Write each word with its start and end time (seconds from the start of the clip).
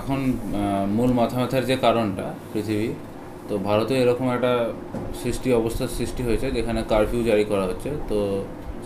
এখন 0.00 0.18
মূল 0.96 1.10
মাথা 1.20 1.36
ব্যথার 1.40 1.64
যে 1.70 1.76
কারণটা 1.86 2.26
পৃথিবী, 2.52 2.88
তো 3.48 3.54
ভারতে 3.68 3.94
এরকম 4.02 4.26
একটা 4.36 4.52
সৃষ্টি, 5.22 5.48
অবস্থার 5.60 5.90
সৃষ্টি 5.98 6.22
হয়েছে 6.28 6.46
যেখানে 6.56 6.80
কারফিউ 6.92 7.20
জারি 7.30 7.44
করা 7.52 7.64
হচ্ছে। 7.70 7.90
তো 8.10 8.18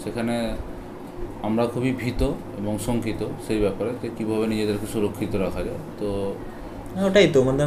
সেখানে 0.03 0.35
আমরা 1.47 1.65
খুবই 1.73 1.93
ভীত 2.01 2.23
এবং 2.61 2.75
শঙ্কিত 2.87 3.21
সেই 3.47 3.59
ব্যাপারে 3.65 3.91
যে 4.03 4.09
কীভাবে 4.17 4.45
নিজেদেরকে 4.53 4.87
সুরক্ষিত 4.95 5.33
রাখা 5.45 5.61
যায়। 5.69 5.83
তো 6.01 6.09
ওটাই 7.09 7.27
তো 7.35 7.39
মানে 7.49 7.65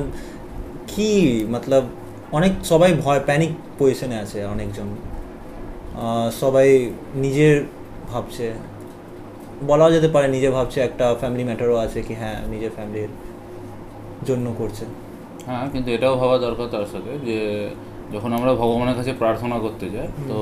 কি, 0.91 1.09
মতলব 1.53 1.85
অনেক, 2.37 2.53
সবাই 2.71 2.91
ভয় 3.03 3.21
প্যানিক 3.27 3.51
পজিশনে 3.79 4.17
আছে 4.23 4.39
অনেকজন। 4.53 4.87
সবাই 6.41 6.67
নিজের 7.23 7.55
ভাবছে। 8.11 8.47
বলাও 9.69 9.89
যেতে 9.95 10.09
পারে 10.15 10.27
নিজে 10.35 10.49
ভাবছে 10.57 10.79
একটা 10.87 11.05
ফ্যামিলি 11.21 11.43
ম্যাটারও 11.49 11.77
আছে 11.85 11.99
কি 12.07 12.13
হ্যাঁ 12.21 12.37
নিজের 12.53 12.71
ফ্যামিলির 12.77 13.11
জন্য 14.25 14.45
করছে 14.57 14.83
হ্যাঁ 15.47 15.65
কিন্তু 15.73 15.89
এটাও 15.91 16.13
ভাবা 16.15 16.37
দরকার 16.37 16.67
তার 16.75 16.87
সাথে 16.93 17.11
যে 17.27 17.37
যখন 18.13 18.31
আমরা 18.33 18.51
ভগবানের 18.53 18.95
কাছে 18.95 19.11
প্রার্থনা 19.13 19.57
করতে 19.59 19.85
যাই 19.89 20.09
তো 20.29 20.37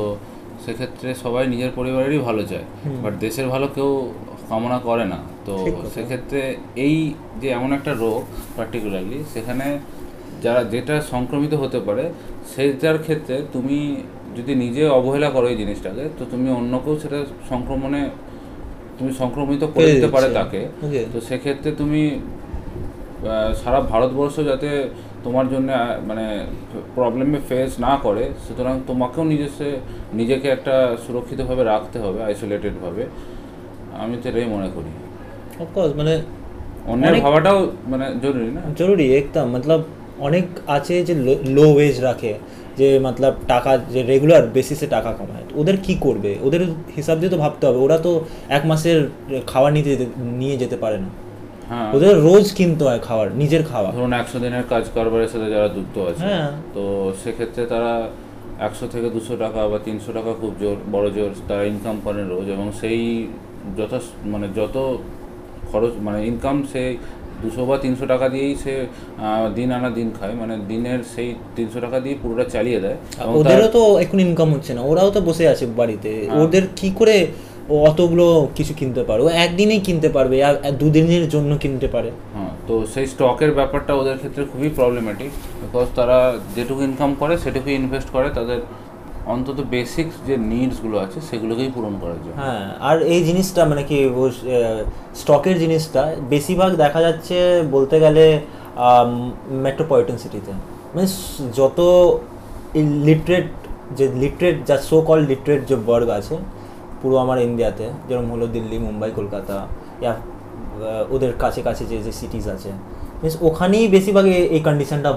সেক্ষেত্রে 0.65 1.09
সবাই 1.23 1.43
নিজের 1.47 1.71
পরিবারেরই 1.75 2.19
ভালো 2.19 2.41
চায়। 2.43 2.65
বাট 3.03 3.13
দেশের 3.19 3.47
ভালো 3.47 3.67
কেউ 3.67 3.89
কামনা 4.49 4.77
করে 4.79 5.05
না। 5.05 5.19
তো 5.45 5.53
সেক্ষেত্রে 5.93 6.41
এই 6.87 6.97
যে 7.41 7.47
এমন 7.49 7.69
একটা 7.73 7.91
রোগ 7.93 8.21
পার্টিকুলারলি 8.57 9.19
সেখানে 9.33 9.67
যারা 10.41 10.61
যেটা 10.63 10.95
সংক্রমিত 11.13 11.53
হতে 11.53 11.79
পারে 11.79 12.05
সেটার 12.53 12.97
ক্ষেত্রে 12.97 13.35
তুমি 13.53 13.79
যদি 14.37 14.53
নিজে 14.55 14.83
অবহেলা 14.89 15.29
করো 15.29 15.47
এই 15.47 15.57
জিনিসটাকে 15.57 16.03
তো 16.19 16.23
তুমি 16.31 16.47
অন্যকেও 16.49 16.95
সেটা 16.99 17.19
সংক্রমণে 17.49 18.01
তুমি 18.97 19.11
সংক্রমিত 19.13 19.63
করে 19.73 19.87
দিতে 19.93 20.09
পারে 20.15 20.27
তাকে। 20.39 20.61
তো 21.13 21.17
সেক্ষেত্রে 21.27 21.69
তুমি 21.71 22.03
সারা 23.63 23.79
ভারতবর্ষ 23.81 24.39
যাতে 24.39 24.89
তোমার 25.23 25.49
জন্য 25.49 25.71
মানে 26.07 26.45
প্রবলেমে 26.95 27.37
ফেস 27.49 27.79
না 27.79 27.99
করে 28.03 28.29
সুতরাং 28.47 28.79
তোমাকেও 28.87 29.23
নিজস্ব 29.23 29.63
নিজেকে 30.13 30.47
একটা 30.49 30.97
সুরক্ষিতভাবে 31.07 31.63
রাখতে 31.63 31.99
হবে 31.99 32.23
আইসোলেটেডভাবে 32.23 33.05
আমি 33.99 34.17
তো 34.23 34.29
এটাই 34.29 34.45
মনে 34.45 34.69
করি। 34.75 34.89
অফকোর্স 35.63 35.95
মানে 35.95 36.21
অন্যের 36.87 37.21
ভাবাটাও 37.21 37.71
মানে 37.87 38.05
জরুরি 38.21 38.51
না? 38.51 38.61
জরুরি 38.77 39.15
একদম। 39.17 39.47
মতলব 39.49 39.83
অনেক 40.19 40.45
আছে 40.67 41.03
যে 41.03 41.13
লো 41.45 41.73
ওয়েজ 41.73 42.01
রাখে 42.01 42.33
যে 42.77 42.99
মতলব 42.99 43.33
টাকা 43.47 43.77
যে 43.77 44.03
রেগুলার 44.03 44.47
বেসিসে 44.47 44.87
টাকা 44.87 45.13
কামায়। 45.13 45.43
ওদের 45.55 45.77
কি 45.83 45.95
করবে? 45.99 46.35
ওদের 46.41 46.61
হিসাব 46.95 47.17
দিয়ে 47.17 47.29
তো 47.29 47.37
ভাবতে 47.37 47.67
হবে। 47.67 47.77
ওরা 47.77 47.97
তো 47.97 48.25
এক 48.49 48.65
মাসের 48.65 49.09
খাবার 49.47 49.73
নিতে 49.73 50.05
নিয়ে 50.17 50.57
যেতে 50.57 50.77
পারে 50.77 50.97
না। 50.97 51.09
ওদের 51.95 52.15
রোজ 52.27 52.45
কিনতে 52.57 52.83
হয় 52.83 53.01
খাবার 53.07 53.27
নিজের 53.41 53.63
খাওয়া 53.71 53.89
ধরুন 53.95 54.13
একশো 54.13 54.37
দিনের 54.43 54.65
কাজ 54.69 54.83
কারবারের 54.95 55.29
সাথে 55.33 55.47
যারা 55.55 55.67
যুক্ত 55.75 55.95
আছে 56.09 56.23
হ্যাঁ। 56.25 56.49
তো 56.75 56.83
সেক্ষেত্রে 57.21 57.63
তারা 57.65 57.93
একশো 58.67 58.85
থেকে 58.87 59.07
দুশো 59.09 59.35
টাকা 59.35 59.61
বা 59.71 59.77
তিনশো 59.87 60.11
টাকা 60.13 60.31
খুব 60.41 60.51
জোর 60.61 60.77
বড় 60.91 61.07
জোর 61.15 61.31
তারা 61.47 61.63
ইনকাম 61.63 61.95
করেন 62.05 62.25
রোজ 62.27 62.47
এবং 62.49 62.67
সেই 62.81 62.99
যত 63.77 63.93
মানে 64.25 64.47
যত 64.55 64.75
খরচ 65.71 65.93
মানে 66.01 66.19
ইনকাম 66.25 66.57
সেই 66.73 66.89
দুশো 67.43 67.63
বা 67.65 67.75
তিনশো 67.77 68.05
টাকা 68.05 68.27
দিয়েই 68.29 68.53
সে 68.63 68.73
দিন 69.55 69.69
আনা 69.71 69.89
দিন 69.89 70.07
খায়। 70.17 70.35
মানে 70.41 70.55
দিনের 70.67 70.99
সেই 71.13 71.29
তিনশো 71.55 71.79
টাকা 71.79 71.97
দিয়ে 71.99 72.15
পুরোটা 72.21 72.45
চালিয়ে 72.49 72.79
দেয়। 72.79 72.97
ওদেরও 73.39 73.67
তো 73.67 73.81
এখন 73.99 74.17
ইনকাম 74.19 74.49
হচ্ছে 74.53 74.71
না 74.73 74.81
ওরাও 74.81 75.09
তো 75.11 75.19
বসে 75.21 75.45
আছে 75.47 75.65
বাড়িতে। 75.79 76.11
হ্যাঁ। 76.19 76.39
ওদের 76.41 76.63
কি 76.75 76.89
করে 76.99 77.17
ও 77.73 77.75
অতগুলো 77.89 78.25
কিছু 78.57 78.73
কিনতে 78.79 79.01
পারে। 79.09 79.21
ও 79.25 79.29
একদিনেই 79.45 79.81
কিনতে 79.87 80.09
পারবে 80.15 80.37
আর 80.47 80.55
দুদিনের 80.81 81.25
জন্য 81.33 81.51
কিনতে 81.63 81.87
পারে। 81.95 82.09
হ্যাঁ 82.35 82.53
তো 82.67 82.73
সেই 82.93 83.05
স্টকের 83.13 83.51
ব্যাপারটা 83.59 83.91
ওদের 84.01 84.17
ক্ষেত্রে 84.21 84.43
খুবই 84.51 84.69
প্রবলেমেটিক 84.79 85.31
বিকজ 85.61 85.87
তারা 85.97 86.17
যেটুকু 86.55 86.81
ইনকাম 86.89 87.11
করে 87.21 87.33
সেটুকুই 87.43 87.73
ইনভেস্ট 87.81 88.09
করে 88.15 88.27
তাদের 88.37 88.59
অন্তত 89.33 89.57
বেসিক 89.73 90.07
যে 90.27 90.35
নিডসগুলো 90.51 90.95
আছে 91.05 91.17
সেগুলোকেই 91.29 91.69
পূরণ 91.75 91.93
করার 92.01 92.19
জন্য। 92.23 92.37
হ্যাঁ 92.41 92.65
আর 92.89 92.97
এই 93.13 93.21
জিনিসটা 93.29 93.61
মানে 93.71 93.83
কি 93.89 93.97
স্টকের 95.21 95.57
জিনিসটা 95.63 96.01
বেশিরভাগ 96.33 96.71
দেখা 96.83 96.99
যাচ্ছে 97.07 97.37
বলতে 97.75 97.95
গেলে 98.03 98.25
মেট্রোপলিটন 99.65 100.17
সিটিতে 100.23 100.51
মানে 100.93 101.07
যত 101.59 101.79
লিটারেট 103.07 103.49
যে 103.97 104.05
লিটারেট 104.23 104.57
যা 104.69 104.75
সো 104.89 104.97
কল 105.07 105.19
লিটারেট 105.31 105.61
যে 105.69 105.75
বর্গ 105.89 106.09
আছে 106.19 106.35
পুরো 107.01 107.15
আমার 107.23 107.37
ইন্ডিয়াতে, 107.47 107.85
যেরকম 108.07 108.27
হলো 108.33 108.45
দিল্লি, 108.55 108.77
মুম্বাই, 108.87 109.09
কলকাতা, 109.19 109.55
ইয়া 110.03 110.13
ওদের 111.15 111.31
কাছে 111.43 111.61
কাছে 111.67 111.83
যে 111.91 111.97
যে 112.05 112.11
সিটিস 112.19 112.45
আছে। 112.55 112.69
মিনস 113.21 113.35
ওখানেই 113.47 113.85
বেশিরভাগ 113.95 114.25
এই 114.55 114.61
কন্ডিশনটা 114.67 115.11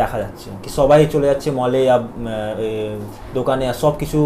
দেখা 0.00 0.18
যাচ্ছে। 0.22 0.48
কি 0.62 0.68
সবাই 0.78 0.98
চলে 1.14 1.26
যাচ্ছে 1.30 1.48
মলে 1.60 1.82
আর 1.94 2.02
দোকানে, 3.38 3.64
আর 3.70 3.76
সব 3.82 3.92
কিছু 4.00 4.18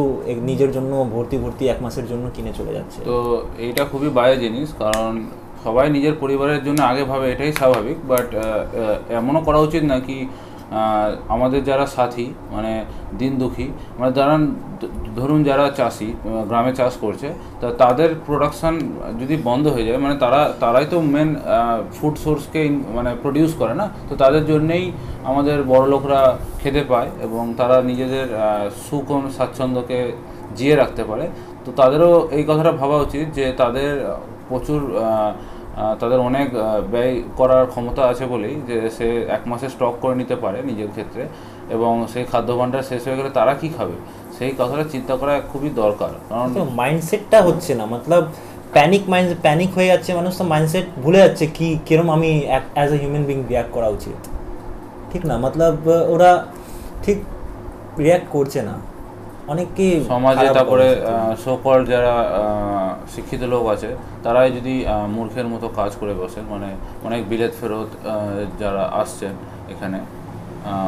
নিজের 0.48 0.70
জন্য 0.76 0.92
ভর্তি 1.14 1.36
ভর্তি 1.42 1.64
এক 1.72 1.78
মাসের 1.84 2.06
জন্য 2.10 2.24
কিনে 2.34 2.52
চলে 2.58 2.72
যাচ্ছে। 2.76 2.98
তো 3.10 3.16
এইটা 3.66 3.82
খুবই 3.90 4.10
বাজে 4.18 4.36
জিনিস, 4.44 4.68
কারণ 4.82 5.12
সবাই 5.64 5.86
নিজের 5.96 6.14
পরিবারের 6.22 6.60
জন্য 6.66 6.80
আগে 6.90 7.02
ভাবে 7.10 7.26
এটাই 7.34 7.52
স্বাভাবিক 7.60 7.98
বাট 8.10 8.28
এমনও 9.18 9.40
করা 9.46 9.58
উচিত 9.66 9.82
না 9.90 9.96
কি 10.06 10.16
আমাদের 11.34 11.60
যারা 11.70 11.86
সাথী 11.96 12.26
মানে 12.54 12.72
দিন 13.20 13.32
দুঃখী 13.42 13.66
মানে 13.98 14.10
যারা 14.18 14.34
ধরুন 15.18 15.40
যারা 15.48 15.66
চাষি 15.78 16.08
গ্রামে 16.50 16.72
চাষ 16.78 16.94
করছে, 17.04 17.28
তা 17.60 17.66
তাদের 17.82 18.10
প্রোডাকশান 18.26 18.74
যদি 19.20 19.34
বন্ধ 19.48 19.64
হয়ে 19.74 19.86
যায় 19.88 20.00
মানে 20.04 20.16
তারা, 20.24 20.40
তারাই 20.62 20.86
তো 20.92 20.96
মেন 21.14 21.30
ফুড 21.96 22.14
সোর্সকে 22.24 22.62
মানে 22.96 23.10
প্রডিউস 23.22 23.52
করে 23.60 23.74
না? 23.80 23.86
তো 24.08 24.14
তাদের 24.22 24.44
জন্যেই 24.50 24.84
আমাদের 25.30 25.58
বড় 25.72 25.84
লোকরা 25.94 26.20
খেতে 26.62 26.82
পায় 26.90 27.10
এবং 27.26 27.42
তারা 27.60 27.76
নিজেদের 27.90 28.26
সুখ 28.86 29.06
স্বাচ্ছন্দ্যকে 29.36 29.98
জিয়ে 30.56 30.74
রাখতে 30.82 31.02
পারে। 31.10 31.24
তো 31.64 31.70
তাদেরও 31.80 32.12
এই 32.36 32.44
কথাটা 32.48 32.72
ভাবা 32.80 32.96
উচিত 33.06 33.26
যে 33.38 33.44
তাদের 33.60 33.90
প্রচুর 34.48 34.80
তাদের 36.00 36.18
অনেক 36.28 36.48
ব্যয় 36.92 37.14
করার 37.38 37.64
ক্ষমতা 37.72 38.02
আছে 38.12 38.24
বলেই 38.32 38.56
যে 38.68 38.76
সে 38.96 39.08
এক 39.36 39.42
মাসে 39.50 39.66
স্টক 39.74 39.94
করে 40.02 40.14
নিতে 40.20 40.36
পারে 40.44 40.58
নিজের 40.70 40.90
ক্ষেত্রে 40.94 41.22
এবং 41.76 41.92
সেই 42.12 42.24
খাদ্য 42.32 42.50
ভাণ্ডার 42.58 42.86
শেষ 42.90 43.02
হয়ে 43.06 43.18
গেলে 43.18 43.30
তারা 43.38 43.52
কি 43.60 43.68
খাবে? 43.76 43.96
সেই 44.36 44.52
কথাটা 44.60 44.84
চিন্তা 44.94 45.14
করা 45.20 45.34
খুবই 45.50 45.70
দরকার। 45.82 46.12
কারণ 46.28 46.48
মাইন্ডসেটটা 46.80 47.38
হচ্ছে 47.48 47.72
না, 47.78 47.84
মতলব 47.92 48.24
প্যানিক 48.76 49.02
মাইন্ড 49.12 49.30
প্যানিক 49.44 49.70
হয়ে 49.76 49.88
যাচ্ছে, 49.92 50.10
মানুষ 50.20 50.32
তো 50.40 50.44
মাইন্ডসেট 50.52 50.86
ভুলে 51.02 51.18
যাচ্ছে 51.24 51.44
কি, 51.56 51.68
কিরম 51.86 52.08
আমি 52.16 52.30
as 52.76 52.90
a 52.94 52.96
human 53.02 53.24
being 53.30 53.38
react 53.50 53.70
করা 53.76 53.88
উচিত। 53.96 54.18
ঠিক 55.10 55.22
না? 55.28 55.34
মতলব 55.44 55.76
ওরা 56.14 56.30
ঠিক 57.04 57.18
রিয়াক্ট 58.04 58.28
করছে 58.34 58.60
না। 58.68 58.74
অনেককে 59.52 59.86
সমাজে 60.12 60.46
তারপরে 60.56 60.86
সকল 61.46 61.78
যারা 61.92 62.14
শিক্ষিত 63.14 63.42
লোক 63.52 63.64
আছে 63.74 63.90
তারাই 64.24 64.50
যদি 64.58 64.74
মূর্খের 65.16 65.48
মতো 65.52 65.66
কাজ 65.78 65.90
করে 66.00 66.12
বসেন 66.20 66.44
মানে 66.52 66.68
অনেক 67.06 67.20
বিলেত 67.30 67.52
ফেরত 67.60 67.90
যারা 68.62 68.82
আসছেন 69.02 69.32
এখানে 69.74 69.98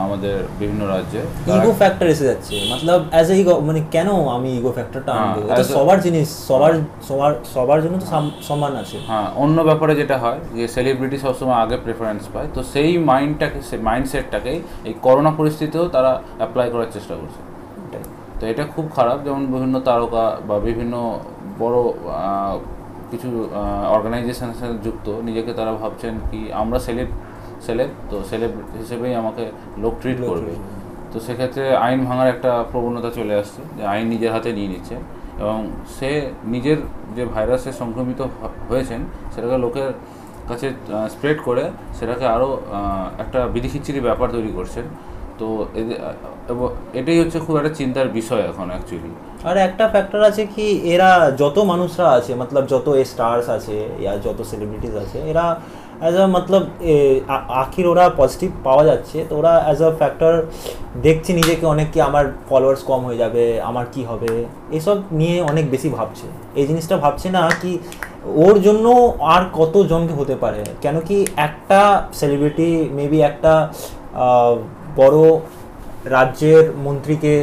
আমাদের 0.05 0.37
বিভিন্ন 0.61 0.83
রাজ্যে 0.95 1.21
ইগো 1.57 1.73
ফ্যাক্টর 1.81 2.07
এসে 2.15 2.25
যাচ্ছে। 2.31 2.53
মতলব 2.73 3.01
অ্যাজ 3.15 3.29
এ 3.33 3.35
ইগো 3.43 3.55
মানে 3.69 3.81
কেন 3.95 4.09
আমি 4.37 4.49
ইগো 4.59 4.71
ফ্যাক্টরটা 4.77 5.11
আনব? 5.21 5.37
এটা 5.53 5.65
সবার 5.77 5.99
জিনিস 6.07 6.29
সবার 6.49 6.73
সবার 7.09 7.33
সবার 7.55 7.79
জন্য 7.85 7.97
তো 8.03 8.07
সমান 8.49 8.73
আছে। 8.83 8.97
হ্যাঁ 9.11 9.29
অন্য 9.45 9.57
ব্যাপারে 9.69 9.93
যেটা 10.01 10.17
হয় 10.25 10.41
যে 10.57 10.65
সেলিব্রিটি 10.75 11.19
সবসময় 11.25 11.59
আগে 11.65 11.77
প্রেফারেন্স 11.85 12.23
পায় 12.35 12.49
তো 12.55 12.61
সেই 12.73 12.91
মাইন্ডটাকে 13.11 13.61
সেই 13.69 13.81
মাইন্ডসেটটাকেই 13.89 14.59
এই 14.89 14.95
করোনা 15.07 15.33
পরিস্থিতিতেও 15.39 15.85
তারা 15.95 16.13
অ্যাপ্লাই 16.41 16.67
করার 16.75 16.91
চেষ্টা 16.97 17.15
করছে। 17.21 17.41
তো 18.39 18.43
এটা 18.53 18.65
খুব 18.75 18.87
খারাপ 18.97 19.19
যেমন 19.27 19.43
বিভিন্ন 19.55 19.75
তারকা 19.89 20.25
বা 20.49 20.57
বিভিন্ন 20.69 20.95
বড় 21.63 21.79
কিছু 23.11 23.29
অর্গানাইজেশনের 23.97 24.59
সাথে 24.61 24.77
যুক্ত 24.87 25.07
নিজেকে 25.29 25.53
তারা 25.59 25.73
ভাবছেন 25.81 26.15
কি 26.31 26.41
আমরা 26.63 26.79
সেলেব 26.87 27.09
সেলেব 27.67 27.91
তো 28.11 28.17
সেলেব 28.31 28.53
হিসেবেই 28.81 29.15
আমাকে 29.23 29.45
লোক 29.83 29.95
ট্রিট 30.03 30.19
করবে। 30.31 30.53
তো 31.13 31.17
সেক্ষেত্রে 31.27 31.65
আইন 31.87 32.01
ভাঙার 32.09 32.29
একটা 32.35 32.51
প্রবণতা 32.71 33.11
চলে 33.19 33.35
আসছে 33.41 33.61
যে 33.77 33.83
আইন 33.93 34.07
নিজের 34.13 34.31
হাতে 34.35 34.51
নিয়ে 34.57 34.71
নিচ্ছে 34.73 34.97
এবং 35.43 35.59
সে 35.97 36.11
নিজের 36.55 36.79
যে 37.17 37.23
ভাইরাসে 37.35 37.71
সংক্রমিত 37.81 38.21
হয়েছেন 38.71 39.01
সেটাকে 39.33 39.57
লোকের 39.65 39.91
কাছে 40.49 40.67
স্প্রেড 41.15 41.39
করে 41.49 41.65
সেটাকে 41.99 42.25
আরও 42.35 42.49
একটা 43.25 43.41
বিধিখিচ্ছিরি 43.55 44.01
ব্যাপার 44.09 44.29
তৈরি 44.37 44.51
করছেন। 44.59 44.85
তো 45.41 45.47
এটাই 46.99 47.19
হচ্ছে 47.23 47.39
খুব 47.45 47.55
একটা 47.61 47.73
চিন্তার 47.81 48.13
বিষয় 48.19 48.43
এখন 48.51 48.67
অ্যাকচুয়ালি 48.73 49.13
আর 49.49 49.57
একটা 49.69 49.85
ফ্যাক্টর 49.95 50.21
আছে 50.31 50.43
কি, 50.55 50.67
এরা 50.95 51.11
যত 51.43 51.57
মানুষরা 51.73 52.09
আছে, 52.19 52.33
মতলব 52.41 52.65
যত 52.75 52.87
স্টার্স 53.11 53.47
আছে, 53.57 53.77
ইয়া 54.03 54.13
যত 54.27 54.39
সেলিব্রিটিস 54.51 54.95
আছে, 55.05 55.19
এরা 55.31 55.47
অ্যাজ 56.03 56.17
আ 56.23 56.27
মতলব 56.37 56.65
আখির 57.63 57.87
ওরা 57.93 58.05
পজিটিভ 58.21 58.51
পাওয়া 58.67 58.85
যাচ্ছে। 58.91 59.19
তো 59.29 59.33
ওরা 59.41 59.53
অ্যাজ 59.65 59.81
আ 59.89 59.91
ফ্যাক্টর 60.01 60.35
দেখছে 61.07 61.31
নিজেকে 61.39 61.65
অনেক 61.75 61.89
কি 61.95 61.99
আমার 62.09 62.25
ফলোয়ার্স 62.49 62.83
কম 62.91 63.01
হয়ে 63.09 63.21
যাবে, 63.23 63.45
আমার 63.71 63.87
কি 63.95 64.03
হবে, 64.11 64.33
এসব 64.79 64.97
নিয়ে 65.21 65.37
অনেক 65.51 65.65
বেশি 65.75 65.89
ভাবছে। 65.97 66.27
এই 66.61 66.65
জিনিসটা 66.71 66.97
ভাবছে 67.05 67.29
না 67.37 67.43
কি, 67.63 67.73
ওর 68.45 68.57
জন্য 68.67 68.87
আর 69.35 69.43
কত 69.59 69.75
জনকে 69.93 70.15
হতে 70.21 70.37
পারে? 70.43 70.61
কেন 70.85 70.97
কি 71.09 71.17
একটা 71.49 71.81
সেলিব্রিটি 72.21 72.71
মেবি 72.99 73.19
একটা 73.31 73.53
বড় 75.01 75.19
রাজ্যের 76.17 76.65
মন্ত্রীকে 76.87 77.35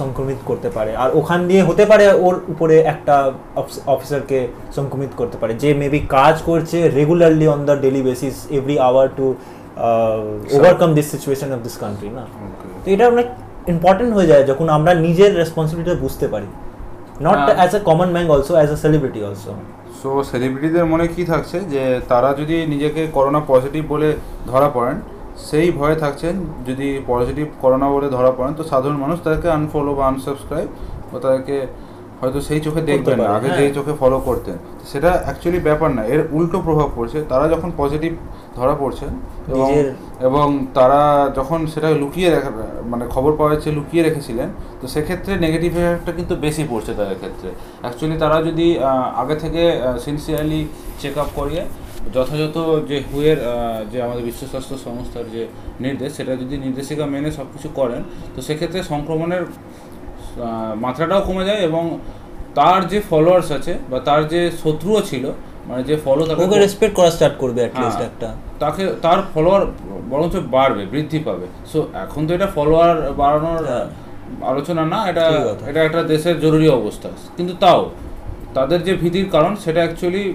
সংক্রমিত 0.00 0.40
করতে 0.48 0.68
পারে। 0.76 0.92
আর 1.02 1.10
ওখান 1.20 1.40
দিয়ে 1.48 1.62
হতে 1.68 1.84
পারে 1.90 2.04
ওর 2.26 2.36
উপরে 2.52 2.76
একটা 2.92 3.14
অফিসারকে 3.94 4.38
সংক্রমিত 4.76 5.12
করতে 5.20 5.36
পারে। 5.40 5.52
যে 5.62 5.70
মেবি 5.80 6.00
কাজ 6.16 6.34
করছে 6.48 6.78
regularly 6.98 7.46
on 7.54 7.60
the 7.68 7.76
daily 7.84 8.02
basis 8.08 8.36
every 8.58 8.76
hour 8.88 9.06
to 9.18 9.26
overcome 10.56 10.90
this 10.96 11.06
situation 11.14 11.48
of 11.56 11.60
this 11.66 11.76
country 11.82 12.10
না? 12.18 12.24
তো 12.82 12.86
এটা 12.94 13.04
অনেক 13.12 13.28
ইম্পর্টেন্ট 13.74 14.12
হয়ে 14.16 14.28
যায় 14.32 14.44
যখন 14.50 14.66
আমরা 14.76 14.92
নিজের 15.06 15.30
রেসপন্সিবিলিটি 15.42 16.00
বুঝতে 16.04 16.26
পারি। 16.32 16.48
Not. 17.26 17.38
As 17.58 17.72
a 17.76 17.80
common 17.88 18.08
man 18.14 18.26
also 18.34 18.52
as 18.58 18.70
a 18.74 18.76
celebrity 18.84 19.20
also 19.28 19.52
so 20.00 20.10
সেলিব্রিটিদের 20.30 20.86
মনে 20.92 21.06
কি 21.14 21.22
থাকছে? 21.32 21.56
যে 21.72 21.82
তারা 22.10 22.30
যদি 22.40 22.56
নিজেকে 22.72 23.02
করোনা 23.16 23.40
পজিটিভ 23.52 23.82
বলে 23.92 24.08
ধরা 24.50 24.68
পড়েন 24.76 24.96
সেই 25.38 25.70
ভয়ে 25.70 25.96
থাকছেন 25.96 26.34
যদি 26.66 27.02
পজিটিভ 27.06 27.46
করোনা 27.60 27.88
বলে 27.90 28.08
ধরা 28.10 28.30
পড়েন 28.30 28.54
তো 28.54 28.64
সাধারণ 28.64 28.96
মানুষ 28.96 29.18
তাদেরকে 29.20 29.48
আনফলো 29.50 29.94
বা 29.94 30.06
আনসাবস্ক্রাইব 30.06 30.68
বা 31.12 31.18
তাদেরকে 31.20 31.66
হয়তো 32.20 32.40
সেই 32.40 32.60
চোখে 32.60 32.80
দেখবেন 32.80 33.18
না 33.18 33.28
আগে 33.28 33.48
হ্যাঁ। 33.48 33.58
যেই 33.58 33.72
চোখে 33.74 33.92
ফলো 33.92 34.18
করতেন। 34.20 34.56
সেটা 34.92 35.10
অ্যাকচুয়ালি 35.24 35.60
ব্যাপার 35.60 35.90
না 35.90 36.02
এর 36.04 36.20
উল্টো 36.32 36.58
প্রভাব 36.60 36.88
পড়ছে। 36.96 37.18
তারা 37.28 37.48
যখন 37.48 37.72
পজিটিভ 37.76 38.12
ধরা 38.56 38.74
পড়ছেন 38.74 39.12
এবং 39.48 39.68
এবং 40.20 40.66
তারা 40.74 41.30
যখন 41.34 41.66
সেটা 41.66 41.88
লুকিয়ে 41.90 42.30
রাখা 42.30 42.50
মানে 42.84 43.04
খবর 43.10 43.32
পাওয়া 43.32 43.54
যাচ্ছে 43.54 43.70
লুকিয়ে 43.72 44.02
রেখেছিলেন 44.02 44.48
তো 44.80 44.86
সেক্ষেত্রে 44.88 45.36
নেগেটিভ 45.36 45.70
এফেক্টটা 45.76 46.12
কিন্তু 46.12 46.36
বেশি 46.36 46.64
পড়ছে 46.70 46.94
তাদের 46.94 47.14
ক্ষেত্রে। 47.14 47.48
অ্যাকচুয়ালি 47.82 48.16
তারা 48.18 48.42
যদি 48.42 48.78
আগে 49.14 49.34
থেকে 49.34 49.62
সিনসিয়ারলি 50.04 50.66
চেক 51.00 51.18
আপ 51.18 51.26
করিয়ে 51.36 51.62
যথাযথ 52.14 52.56
যে 52.88 52.96
হুয়ের 53.08 53.38
যে 53.92 53.98
আমাদের 54.02 54.24
বিশ্ব 54.24 54.42
স্বাস্থ্য 54.46 54.76
সংস্থার 54.78 55.30
যে 55.32 55.42
নির্দেশ 55.80 56.10
সেটা 56.16 56.32
যদি 56.36 56.54
নির্দেশিকা 56.58 57.06
মেনে 57.06 57.30
সব 57.30 57.46
কিছু 57.52 57.68
করেন 57.74 58.02
তো 58.34 58.42
সেক্ষেত্রে 58.42 58.80
সংক্রমণের 58.82 59.44
মাত্রাটাও 60.76 61.20
কমে 61.20 61.44
যায় 61.44 61.58
এবং 61.58 61.98
তার 62.54 62.80
যে 62.88 62.98
ফলোয়ার্স 63.10 63.48
আছে 63.52 63.72
বা 63.90 63.98
তার 64.00 64.28
যে 64.28 64.40
শত্রুও 64.62 65.00
ছিল 65.00 65.24
মানে 65.66 65.82
যে 65.84 65.96
ফলো 66.04 66.22
তাকে 66.26 66.58
রেসপেক্ট 66.58 66.94
করা 66.96 67.10
স্টার্ট 67.10 67.36
করবে 67.38 67.60
অ্যাটলিস্ট 67.60 67.98
হ্যাঁ, 67.98 68.10
একটা। 68.12 68.28
তাকে 68.60 68.82
তার 69.02 69.18
ফলোয়ার 69.34 69.62
বরঞ্চ 70.10 70.34
বাড়বে 70.50 70.86
বৃদ্ধি 70.86 71.18
পাবে। 71.18 71.46
সো 71.72 71.78
এখন 71.94 72.26
তো 72.26 72.34
এটা 72.34 72.46
ফলোয়ার 72.46 73.12
বাড়ানোর 73.12 73.62
হ্যাঁ। 73.66 73.86
আলোচনা 74.42 74.82
না 74.84 74.98
এটা 75.10 75.26
এটা 75.66 75.80
একটা 75.84 76.02
দেশের 76.02 76.40
জরুরি 76.40 76.68
অবস্থা। 76.68 77.08
কিন্তু 77.36 77.54
তাও 77.60 77.90
তাদের 78.54 78.82
যে 78.82 78.92
ভীতির 78.94 79.28
কারণ 79.30 79.56
সেটা 79.56 79.80
অ্যাকচুয়ালি 79.80 80.34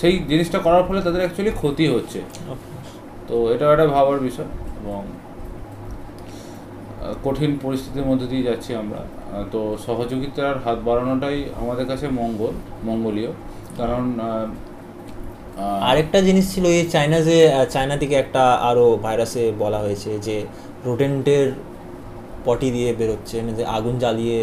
সেই 0.00 0.14
জিনিসটা 0.30 0.58
করার 0.66 0.84
ফলে 0.88 1.00
তাদের 1.06 1.20
অ্যাকচুয়ালি 1.24 1.52
ক্ষতি 1.60 1.84
হচ্ছে। 1.94 2.20
তো 3.28 3.34
এটা 3.54 3.64
একটা 3.72 3.86
ভাবার 3.94 4.18
বিষয় 4.28 4.50
এবং 4.80 5.00
কঠিন 7.26 7.50
পরিস্থিতির 7.64 8.06
মধ্যে 8.10 8.26
দিয়ে 8.32 8.44
যাচ্ছি 8.48 8.70
আমরা। 8.82 9.00
তো 9.52 9.60
সহযোগিতার 9.86 10.56
হাত 10.64 10.78
বাড়ানোটাই 10.88 11.38
আমাদের 11.62 11.86
কাছে 11.90 12.06
মঙ্গল 12.20 12.52
মঙ্গলীয়। 12.88 13.30
কারণ 13.78 14.04
আরেকটা 15.90 16.18
জিনিস 16.28 16.46
ছিল 16.54 16.64
এই 16.78 16.84
চায়না 16.94 17.18
যে 17.28 17.36
চায়না 17.74 17.96
থেকে 18.02 18.14
একটা 18.24 18.42
আরও 18.68 18.86
ভাইরাসে 19.04 19.44
বলা 19.62 19.78
হয়েছে 19.84 20.10
যে 20.26 20.36
রোডেন্টের 20.86 21.48
পটি 22.46 22.68
দিয়ে 22.76 22.90
বেরোচ্ছে 23.00 23.36
মানে 23.42 23.54
যে 23.58 23.64
আগুন 23.76 23.94
জ্বালিয়ে 24.02 24.40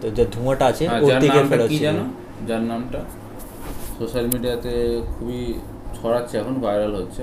তো 0.00 0.06
যে 0.16 0.24
ধোঁয়াটা 0.34 0.64
আছে 0.72 0.84
হ্যাঁ, 0.88 1.00
ওর 1.04 1.10
থেকে 1.22 1.38
জানো 1.86 2.04
যার 2.48 2.62
নামটা? 2.70 3.00
সোশ্যাল 4.04 4.26
মিডিয়াতে 4.34 4.72
খুবই 5.14 5.40
ছড়াচ্ছে 5.98 6.34
এখন 6.42 6.54
ভাইরাল 6.64 6.92
হচ্ছে। 7.00 7.22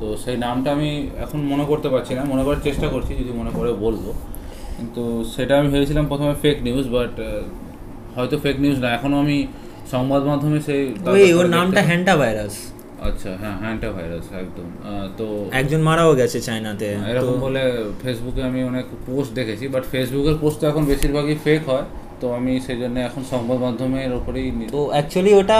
তো 0.00 0.06
সেই 0.22 0.36
নামটা 0.44 0.68
আমি 0.76 0.90
এখন 1.24 1.40
মনে 1.52 1.64
করতে 1.70 1.88
পারছি 1.94 2.12
না 2.18 2.22
মনে 2.32 2.42
করার 2.46 2.60
চেষ্টা 2.66 2.86
করছি 2.94 3.12
যদি 3.20 3.32
মনে 3.40 3.50
করে 3.58 3.70
বলব। 3.84 4.04
কিন্তু 4.76 5.02
সেটা 5.34 5.54
আমি 5.60 5.68
ভেবেছিলাম 5.74 6.04
প্রথমে 6.10 6.34
ফেক 6.42 6.56
নিউজ 6.66 6.86
বাট 6.96 7.12
হয়তো 8.16 8.36
ফেক 8.44 8.56
নিউজ 8.64 8.78
না। 8.84 8.88
এখনও 8.96 9.16
আমি 9.24 9.38
সংবাদ 9.94 10.22
মাধ্যমে 10.30 10.58
সেই 10.68 10.82
ওর 11.38 11.46
নামটা 11.56 11.80
হ্যান্টা 11.88 12.14
ভাইরাস। 12.20 12.54
আচ্ছা 13.08 13.30
হ্যাঁ 13.42 13.56
হ্যান্টা 13.64 13.88
ভাইরাস 13.96 14.26
একদম। 14.42 14.68
তো 15.18 15.26
একজন 15.60 15.80
মারাও 15.88 16.12
গেছে 16.20 16.38
চায়নাতে 16.48 16.88
এরকম 17.12 17.36
বলে 17.46 17.62
ফেসবুকে 18.02 18.40
আমি 18.50 18.60
অনেক 18.70 18.86
পোস্ট 19.06 19.30
দেখেছি 19.38 19.64
বাট 19.74 19.84
ফেসবুকের 19.92 20.36
পোস্ট 20.42 20.56
তো 20.60 20.64
এখন 20.70 20.82
বেশিরভাগই 20.90 21.36
ফেক 21.46 21.62
হয়। 21.72 21.86
তো 22.20 22.26
আমি 22.38 22.52
সেই 22.66 22.78
জন্য 22.82 22.96
এখন 23.08 23.22
সংবাদ 23.32 23.58
মাধ্যমের 23.64 24.10
ওপরেই 24.18 24.48
তো 24.74 24.80
অ্যাকচুয়ালি 24.94 25.32
ওটা 25.40 25.58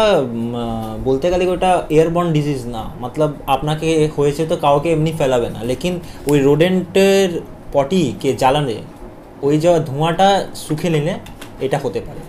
বলতে 1.09 1.27
গেলে 1.33 1.45
ওটা 1.57 1.71
এয়ারবর্ন 1.97 2.29
ডিজিজ 2.39 2.61
না। 2.75 2.83
মতলব 3.03 3.31
আপনাকে 3.55 3.89
হয়েছে 4.17 4.43
তো 4.51 4.55
কাউকে 4.65 4.89
এমনি 4.97 5.13
ফেলাবে 5.21 5.49
না। 5.55 5.61
লেকিন 5.71 5.95
ওই 6.31 6.39
রোডেন্টের 6.49 7.29
পটিকে 7.75 8.31
জ্বালানে 8.43 8.79
ওই 9.47 9.55
যে 9.63 9.71
ধোঁয়াটা 9.89 10.29
শুকে 10.65 10.89
নিলে 10.95 11.15
এটা 11.67 11.79
হতে 11.85 12.01
পারে। 12.07 12.23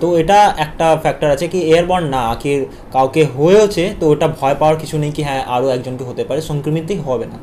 তো 0.00 0.06
এটা 0.20 0.38
একটা 0.64 0.86
ফ্যাক্টর 1.02 1.28
আছে 1.34 1.46
কি 1.52 1.60
এয়ারবর্ন 1.72 2.04
না 2.14 2.22
কি 2.42 2.50
কাউকে 2.94 3.22
হয়েছে 3.36 3.84
তো 4.00 4.04
ওটা 4.12 4.26
ভয় 4.38 4.56
পাওয়ার 4.60 4.76
কিছু 4.82 4.96
নেই 5.02 5.12
কি 5.16 5.22
হ্যাঁ 5.28 5.42
আরও 5.54 5.66
একজনকে 5.76 6.04
হতে 6.10 6.22
পারে, 6.28 6.40
সংক্রমিতই 6.50 6.98
হবে 7.06 7.26
না। 7.32 7.38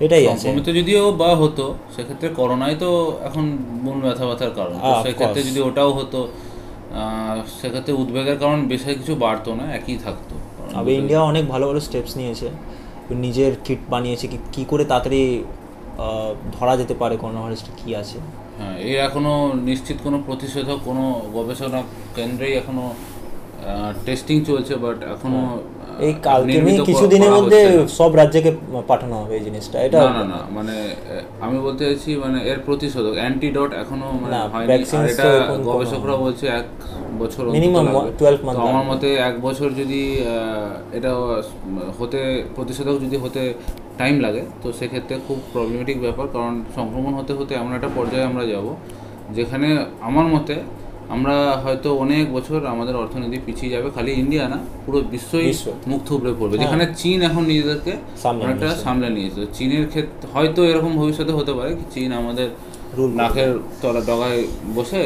এটাই 0.00 0.24
আছে। 0.24 0.30
সংক্রমিত 0.30 0.66
যদিও 0.78 1.12
বা 1.12 1.30
হতো 1.34 1.64
সেক্ষেত্রে 1.96 2.28
করোনাই 2.30 2.74
তো 2.74 2.90
এখন 3.24 3.44
মূল 3.84 3.96
ব্যথা 4.00 4.24
ব্যথার 4.26 4.50
কারণ। 4.50 4.74
Ah, 4.80 5.02
সেক্ষেত্রে 5.04 5.40
যদি 5.42 5.60
ওটাও 5.60 5.90
হতো 5.92 6.20
সেক্ষেত্রে 7.60 7.92
উদ্বেগের 7.92 8.38
কারণ 8.38 8.58
বেশি 8.68 8.86
কিছু 8.94 9.14
বাড়তো 9.16 9.50
না 9.54 9.64
একই 9.74 9.96
থাকতো। 9.96 10.34
তবে 10.72 10.90
ইন্ডিয়া 10.94 11.20
অনেক 11.22 11.44
ভালো 11.48 11.64
ভালো 11.66 11.80
স্টেপস 11.80 12.12
নিয়েছে। 12.16 12.48
নিজের 13.24 13.52
কিট 13.64 13.80
বানিয়েছে 13.90 14.26
কি 14.28 14.38
কী 14.52 14.62
করে 14.64 14.84
তাড়াতাড়ি 14.84 15.22
ধরা 16.52 16.74
যেতে 16.76 16.94
পারে 16.94 17.14
করোনা 17.16 17.40
ভাইরাসটা 17.40 17.72
কী 17.76 17.88
আছে? 17.94 18.18
হ্যাঁ 18.58 18.76
এর 18.80 18.98
এখনও 18.98 19.34
নিশ্চিত 19.64 19.98
কোনো 20.04 20.18
প্রতিষেধক 20.26 20.78
কোনো 20.84 21.04
গবেষণা 21.34 21.80
কেন্দ্রেই 22.16 22.52
এখনও 22.52 22.86
টেস্টিং 24.06 24.36
চলছে 24.44 24.74
বাট 24.76 24.98
এখনও 25.14 25.42
আহ, 25.42 25.77
এই 26.06 26.12
কালকে 26.26 26.48
নির্মিত 26.50 26.80
কিছুদিনের 26.88 27.32
মধ্যে 27.38 27.60
সব 27.98 28.10
রাজ্যকে 28.20 28.50
পাঠানো 28.90 29.14
হবে 29.20 29.32
এই 29.38 29.42
জিনিসটা। 29.48 29.76
এটা 29.86 29.98
না 30.18 30.24
না 30.32 30.38
মানে 30.56 30.76
আমি 31.44 31.56
বলতে 31.66 31.82
চাইছি 31.88 32.10
মানে 32.24 32.38
এর 32.50 32.58
প্রতিষেধক 32.66 33.14
অ্যান্টিডট 33.20 33.70
এখনও 33.82 34.08
মানে 34.22 34.36
হয়নি। 34.52 34.68
এটা 35.12 35.28
গবেষকরা 35.68 36.14
বলছে 36.24 36.44
এক 36.60 36.66
বছর 37.20 37.42
লাগবে। 37.46 37.58
12 38.20 38.40
month 38.46 38.58
তো 38.58 38.62
আমার 38.70 38.84
মতে 38.90 39.08
এক 39.28 39.34
বছর 39.46 39.68
যদি 39.80 40.02
এটা 40.98 41.10
হতে 41.98 42.20
প্রতিষেধক 42.56 42.96
যদি 43.04 43.16
হতে 43.24 43.42
টাইম 44.00 44.14
লাগে 44.24 44.42
তো 44.62 44.66
সেক্ষেত্রে 44.78 45.14
খুব 45.26 45.38
প্রবলেমেটিক 45.52 45.98
ব্যাপার 46.04 46.26
কারণ 46.34 46.54
সংক্রমণ 46.76 47.12
হতে 47.18 47.32
হতে 47.38 47.52
এমন 47.60 47.72
একটা 47.78 47.90
পর্যায়ে 47.96 48.26
আমরা 48.30 48.44
যাব 48.52 48.66
যেখানে 49.36 49.68
আমার 50.08 50.26
মতে 50.34 50.54
আমরা 51.14 51.36
হয়তো 51.64 51.88
অনেক 51.98 52.24
বছর 52.32 52.58
আমাদের 52.66 52.94
অর্থনীতি 52.96 53.38
পিছিয়ে 53.46 53.70
যাবে 53.74 53.88
খালি 53.90 54.10
ইন্ডিয়া 54.12 54.44
না 54.48 54.58
পুরো 54.84 54.98
বিশ্বই 55.12 55.44
বিশ্ব। 55.46 55.66
মুখ 55.86 56.00
থুবড়ে 56.08 56.32
পড়বে 56.32 56.50
হ্যাঁ। 56.50 56.62
যেখানে 56.62 56.84
চীন 56.96 57.18
এখন 57.22 57.42
নিজেদেরকে 57.44 57.92
সামলে 58.22 58.42
অনেকটা। 58.44 58.68
সামলে 58.84 59.08
নিয়েছে 59.10 59.42
চীনের 59.56 59.84
ক্ষেত্রে 59.92 60.26
হয়তো 60.34 60.60
এরকম 60.64 60.92
ভবিষ্যতে 60.98 61.32
হতে 61.32 61.52
পারে 61.52 61.70
কি 61.74 61.84
চীন 61.94 62.10
আমাদের 62.12 62.48
নাকের 63.20 63.50
তলা 63.82 64.00
ডগায় 64.00 64.40
বসে 64.74 65.02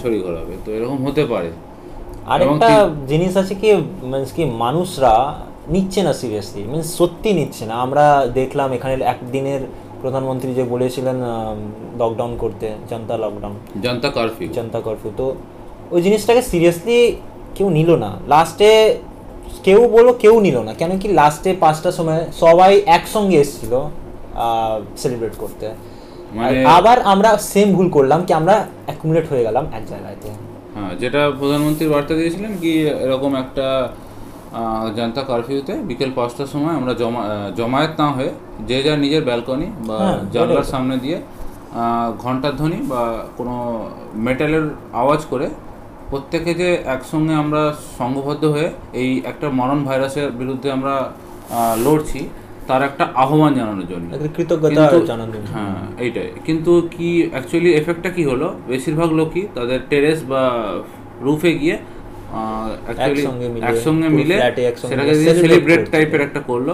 ছড়ি 0.00 0.18
ঘোরাবে 0.20 0.54
তো 0.64 0.68
এরকম 0.72 0.98
হতে 1.06 1.22
পারে 1.24 1.50
আরেকটা 2.26 2.70
জিনিস 3.08 3.32
আছে 3.36 3.54
কি 3.54 3.68
মিনস 4.12 4.30
কি 4.32 4.42
মানুষরা 4.58 5.14
নিচ্ছে 5.68 6.00
না 6.02 6.12
সিরিয়াসলি 6.12 6.60
মিনস 6.64 6.88
সত্যি 6.98 7.30
নিচ্ছে 7.32 7.64
না 7.66 7.74
আমরা 7.76 8.04
দেখলাম 8.34 8.68
এখানে 8.72 8.94
একদিনের 9.04 9.62
প্রধানমন্ত্রী 10.00 10.54
যে 10.54 10.64
বলেছিলেন 10.64 11.16
লকডাউন 11.98 12.36
করতে 12.36 12.66
জনতা 12.90 13.14
লকডাউন 13.16 13.54
জনতা 13.82 14.08
কারফিউ 14.10 14.48
জনতা 14.52 14.80
কর্ফিউ 14.80 15.10
তো 15.16 15.26
ওই 15.90 16.02
জিনিসটাকে 16.02 16.42
সিরিয়াসলি 16.42 17.16
কেউ 17.54 17.68
নিল 17.70 17.90
না। 17.96 18.10
লাস্টে 18.28 18.70
কেউ 19.64 19.88
বলো 19.88 20.12
কেউ 20.12 20.40
নিল 20.40 20.56
না। 20.58 20.74
কেন 20.74 20.98
কি 20.98 21.08
লাস্টে 21.08 21.50
পাঁচটার 21.60 21.92
সময় 21.92 22.26
সবাই 22.40 22.82
একসঙ্গে 22.86 23.36
এসেছিল 23.36 23.72
সেলিব্রেট 24.96 25.34
করতে। 25.38 25.66
মানে- 26.34 26.66
আবার 26.66 26.98
আমরা 27.02 27.36
সেম 27.52 27.68
ভুল 27.74 27.88
করলাম 27.90 28.24
কি 28.24 28.32
আমরা 28.32 28.66
অ্যাকুমুলেট 28.86 29.26
হয়ে 29.30 29.42
গেলাম 29.44 29.64
এক 29.74 29.86
জায়গাতে। 29.86 30.28
হ্যাঁ 30.74 30.92
যেটা 31.00 31.30
প্রধানমন্ত্রী 31.38 31.86
বার্তা 31.88 32.14
দিয়েছিলেন 32.14 32.52
কি 32.60 32.72
এরকম 33.04 33.34
একটা 33.36 33.66
জনতা 34.96 35.22
কারফিউতে 35.22 35.74
বিকেল 35.88 36.10
পাঁচটার 36.10 36.46
সময় 36.46 36.74
আমরা 36.74 36.92
জমা 36.94 37.22
জমায়েত 37.56 37.92
না 38.00 38.08
হয়ে 38.12 38.30
যে 38.68 38.78
যার 38.82 38.98
নিজের 38.98 39.22
ব্যালকনি 39.24 39.68
বা 39.88 39.96
হ্যাঁ, 40.00 40.18
জানলার 40.34 40.68
সামনে 40.72 40.96
দিয়ে 40.96 41.18
আহ, 41.20 41.82
ঘণ্টার 42.18 42.54
ধ্বনি 42.56 42.78
বা 42.88 43.02
কোনো 43.36 43.54
মেটালের 44.18 44.64
আওয়াজ 44.94 45.20
করে 45.24 45.46
প্রত্যেকে 46.10 46.52
যে 46.54 46.68
একসঙ্গে 46.94 47.34
আমরা 47.34 47.62
সংঘবদ্ধ 47.98 48.42
হয়ে 48.46 48.68
এই 48.94 49.10
একটা 49.26 49.46
মরণ 49.50 49.80
ভাইরাসের 49.84 50.28
বিরুদ্ধে 50.32 50.68
আমরা 50.72 50.94
লড়ছি 51.84 52.20
তার 52.68 52.82
একটা 52.82 53.04
আহ্বান 53.14 53.52
জানানোর 53.54 53.86
জন্য। 53.88 54.08
কৃতজ্ঞতা 54.36 54.82
জানানোর 55.10 55.42
হ্যাঁ 55.54 55.74
এইটাই। 55.98 56.28
কিন্তু 56.46 56.72
কি 56.94 57.08
অ্যাকচুয়ালি 57.26 57.70
এফেক্টটা 57.74 58.10
কি 58.10 58.22
হলো? 58.24 58.48
বেশিরভাগ 58.68 59.10
লোকই 59.12 59.42
তাদের 59.54 59.80
টেরেস 59.90 60.18
বা 60.24 60.42
রুফে 61.22 61.52
গিয়ে 61.58 61.76
একসঙ্গে 63.66 64.08
মিলে, 64.08 64.34
সেটাকে 64.90 65.12
celebrate 65.12 65.40
সেলিব্রেট 65.42 65.82
টাইপের 65.90 66.20
একটা 66.20 66.40
করল 66.46 66.68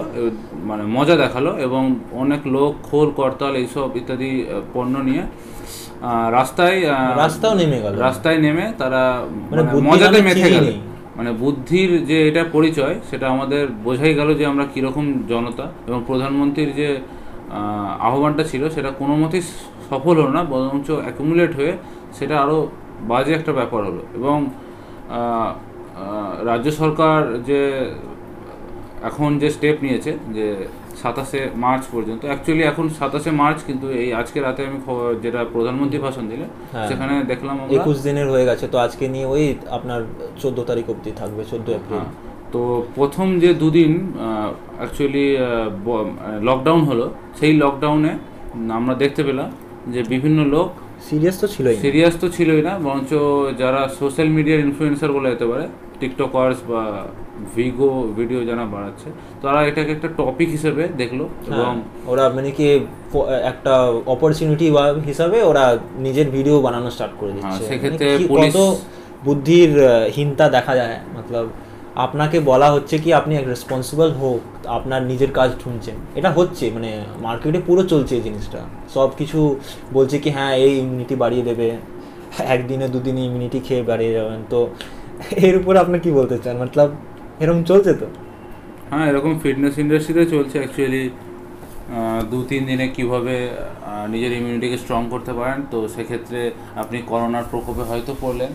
মানে 0.69 0.83
মজা 0.95 1.15
দেখাল 1.15 1.45
এবং 1.67 1.83
অনেক 2.23 2.41
লোক 2.55 2.71
খোল 2.83 3.07
করতাল 3.15 3.53
এইসব 3.55 3.89
ইত্যাদি 3.95 4.31
পণ্য 4.73 4.93
নিয়ে 5.09 5.23
রাস্তায় 6.37 6.77
রাস্তাও 7.21 7.53
নেমে 7.61 7.79
গেল। 7.83 7.93
রাস্তায় 8.07 8.39
নেমে 8.45 8.65
তারা 8.77 9.01
মানে 9.49 9.61
মানে 9.63 9.81
মজাতে 9.89 10.19
মেতে 10.21 10.49
গেল। 10.55 10.67
মানে 11.17 11.31
বুদ্ধির 11.31 11.91
যে 12.05 12.17
এটা 12.29 12.43
পরিচয় 12.51 12.95
সেটা 13.09 13.25
আমাদের 13.35 13.63
বোঝাই 13.83 14.13
গেল 14.19 14.29
যে 14.39 14.43
আমরা 14.51 14.65
কীরকম 14.73 15.05
জনতা 15.31 15.65
এবং 15.87 15.99
প্রধানমন্ত্রীর 16.07 16.71
যে 16.79 16.89
আহ্বানটা 18.07 18.43
ছিল 18.51 18.63
সেটা 18.75 18.89
কোনো 18.99 19.13
মতেই 19.21 19.43
সফল 19.89 20.15
হলো 20.21 20.31
না 20.37 20.41
বরঞ্চ 20.51 20.87
অ্যাকুমুলেট 21.03 21.51
হয়ে 21.55 21.73
সেটা 22.17 22.35
আরও 22.43 22.57
বাজে 23.11 23.31
একটা 23.33 23.51
ব্যাপার 23.59 23.81
হলো। 23.89 24.01
এবং 24.19 24.37
রাজ্য 26.45 26.67
সরকার 26.73 27.19
যে 27.49 27.59
এখন 29.09 29.29
যে 29.41 29.47
স্টেপ 29.49 29.77
নিয়েছে 29.85 30.11
যে 30.35 30.45
সাতাশে 31.01 31.41
মার্চ 31.57 31.83
পর্যন্ত 31.93 32.21
অ্যাকচুয়ালি 32.23 32.63
এখন 32.63 32.85
সাতাশে 32.99 33.31
মার্চ 33.33 33.59
কিন্তু 33.67 33.87
এই 34.01 34.09
আজকে 34.13 34.37
রাতে 34.39 34.61
আমি 34.63 34.79
যেটা 35.23 35.41
প্রধানমন্ত্রী 35.55 35.99
ভাষণ 35.99 36.25
দিলে 36.31 36.45
হ্যাঁ। 36.47 36.87
সেখানে 36.89 37.13
দেখলাম 37.31 37.55
একুশ 37.73 37.97
দিনের 38.07 38.27
হয়ে 38.33 38.45
গেছে 38.49 38.65
তো 38.67 38.77
আজকে 38.79 39.05
নিয়ে 39.13 39.27
ওই 39.27 39.43
আপনার 39.69 40.01
চোদ্দ 40.41 40.59
তারিখ 40.69 40.85
অবধি 40.89 41.11
থাকবে 41.21 41.41
চোদ্দ 41.51 41.67
এপ্রিল 41.71 41.97
হ্যাঁ, 41.97 42.09
তো 42.53 42.61
প্রথম 42.95 43.27
যে 43.39 43.49
দুদিন 43.53 43.93
অ্যাকচুয়ালি 44.79 45.25
লকডাউন 46.41 46.81
হলো 46.89 47.05
সেই 47.39 47.53
লকডাউনে 47.55 48.13
আমরা 48.71 48.93
দেখতে 49.03 49.21
পেলাম 49.23 49.49
যে 49.87 49.99
বিভিন্ন 50.09 50.39
লোক 50.53 50.69
সিরিয়াস 51.03 51.35
তো 51.41 51.47
ছিলই 51.47 51.75
সিরিয়াস 51.77 52.15
তো 52.17 52.27
ছিলই 52.29 52.61
না 52.61 52.73
বরঞ্চ 52.79 53.11
যারা 53.57 53.81
সোশ্যাল 53.99 54.29
মিডিয়ার 54.29 54.59
ইনফ্লুয়েন্সার 54.59 55.11
বলা 55.11 55.27
যেতে 55.29 55.45
পারে 55.45 55.65
টিকটকার্স 55.99 56.57
বা 56.67 56.81
ভিগো 57.55 57.89
ভিডিও 58.17 58.39
যারা 58.45 58.63
বাড়াচ্ছে 58.65 59.07
তারা 59.41 59.59
এটাকে 59.67 59.91
একটা 59.91 60.09
টপিক 60.19 60.49
হিসেবে 60.49 60.83
দেখল 60.97 61.19
এবং 61.47 61.71
হ্যাঁ, 61.71 61.75
ওরা 62.11 62.25
মানে 62.29 62.49
কি 62.51 62.65
একটা 63.43 63.73
অপরচুনিটি 64.05 64.67
বা 64.71 64.83
হিসাবে 65.05 65.37
ওরা 65.43 65.65
নিজের 65.99 66.27
ভিডিও 66.29 66.55
বানানো 66.61 66.89
স্টার্ট 66.89 67.13
করে 67.19 67.31
দিচ্ছে। 67.31 67.47
হ্যাঁ, 67.47 67.67
সেক্ষেত্রে 67.69 68.07
মানে 68.09 68.27
পুলিশ- 68.27 68.77
বুদ্ধির 69.23 69.71
হীনতা 70.15 70.45
দেখা 70.49 70.73
যায় 70.75 70.97
মতলব 71.15 71.47
আপনাকে 71.95 72.37
বলা 72.51 72.67
হচ্ছে 72.75 72.95
কি 73.03 73.09
আপনি 73.19 73.33
এক 73.41 73.45
রেসপন্সিবল 73.53 74.09
হোক, 74.21 74.41
আপনার 74.77 75.01
নিজের 75.11 75.31
কাজ 75.39 75.49
ঢুনছেন 75.61 75.97
এটা 76.19 76.29
হচ্ছে 76.37 76.65
মানে 76.75 76.89
মার্কেটে 77.25 77.59
পুরো 77.67 77.81
চলছে 77.91 78.13
এই 78.19 78.23
জিনিসটা। 78.27 78.59
সব 78.95 79.09
কিছু 79.19 79.39
বলছে 79.97 80.15
কি 80.23 80.29
হ্যাঁ 80.37 80.53
এই 80.65 80.73
ইমিউনিটি 80.81 81.15
বাড়িয়ে 81.23 81.43
দেবে, 81.49 81.67
একদিনে 82.55 82.87
দুদিনে 82.93 83.21
ইমিউনিটি 83.27 83.59
খেয়ে 83.67 83.83
বাড়িয়ে 83.91 84.13
যাবেন। 84.17 84.39
তো 84.51 84.59
এর 85.47 85.55
উপর 85.59 85.73
আপনি 85.83 85.97
কি 86.03 86.09
বলতে 86.19 86.35
চান? 86.43 86.55
মতলব 86.61 86.89
এরকম 87.43 87.61
চলছে 87.69 87.91
তো? 88.01 88.07
হ্যাঁ 88.91 89.05
এরকম 89.11 89.33
ফিটনেস 89.43 89.75
ইন্ডাস্ট্রিতে 89.83 90.23
চলছে 90.33 90.55
অ্যাকচুয়ালি 90.61 91.03
দু 92.31 92.39
তিন 92.49 92.61
দিনে 92.69 92.85
কীভাবে 92.95 93.35
নিজের 94.13 94.31
ইমিউনিটিকে 94.39 94.77
স্ট্রং 94.83 95.01
করতে 95.13 95.31
পারেন, 95.39 95.59
তো 95.71 95.77
সেক্ষেত্রে 95.95 96.39
আপনি 96.81 96.97
করোনার 97.11 97.45
প্রকোপে 97.51 97.83
হয়তো 97.89 98.13
পড়লেন। 98.23 98.51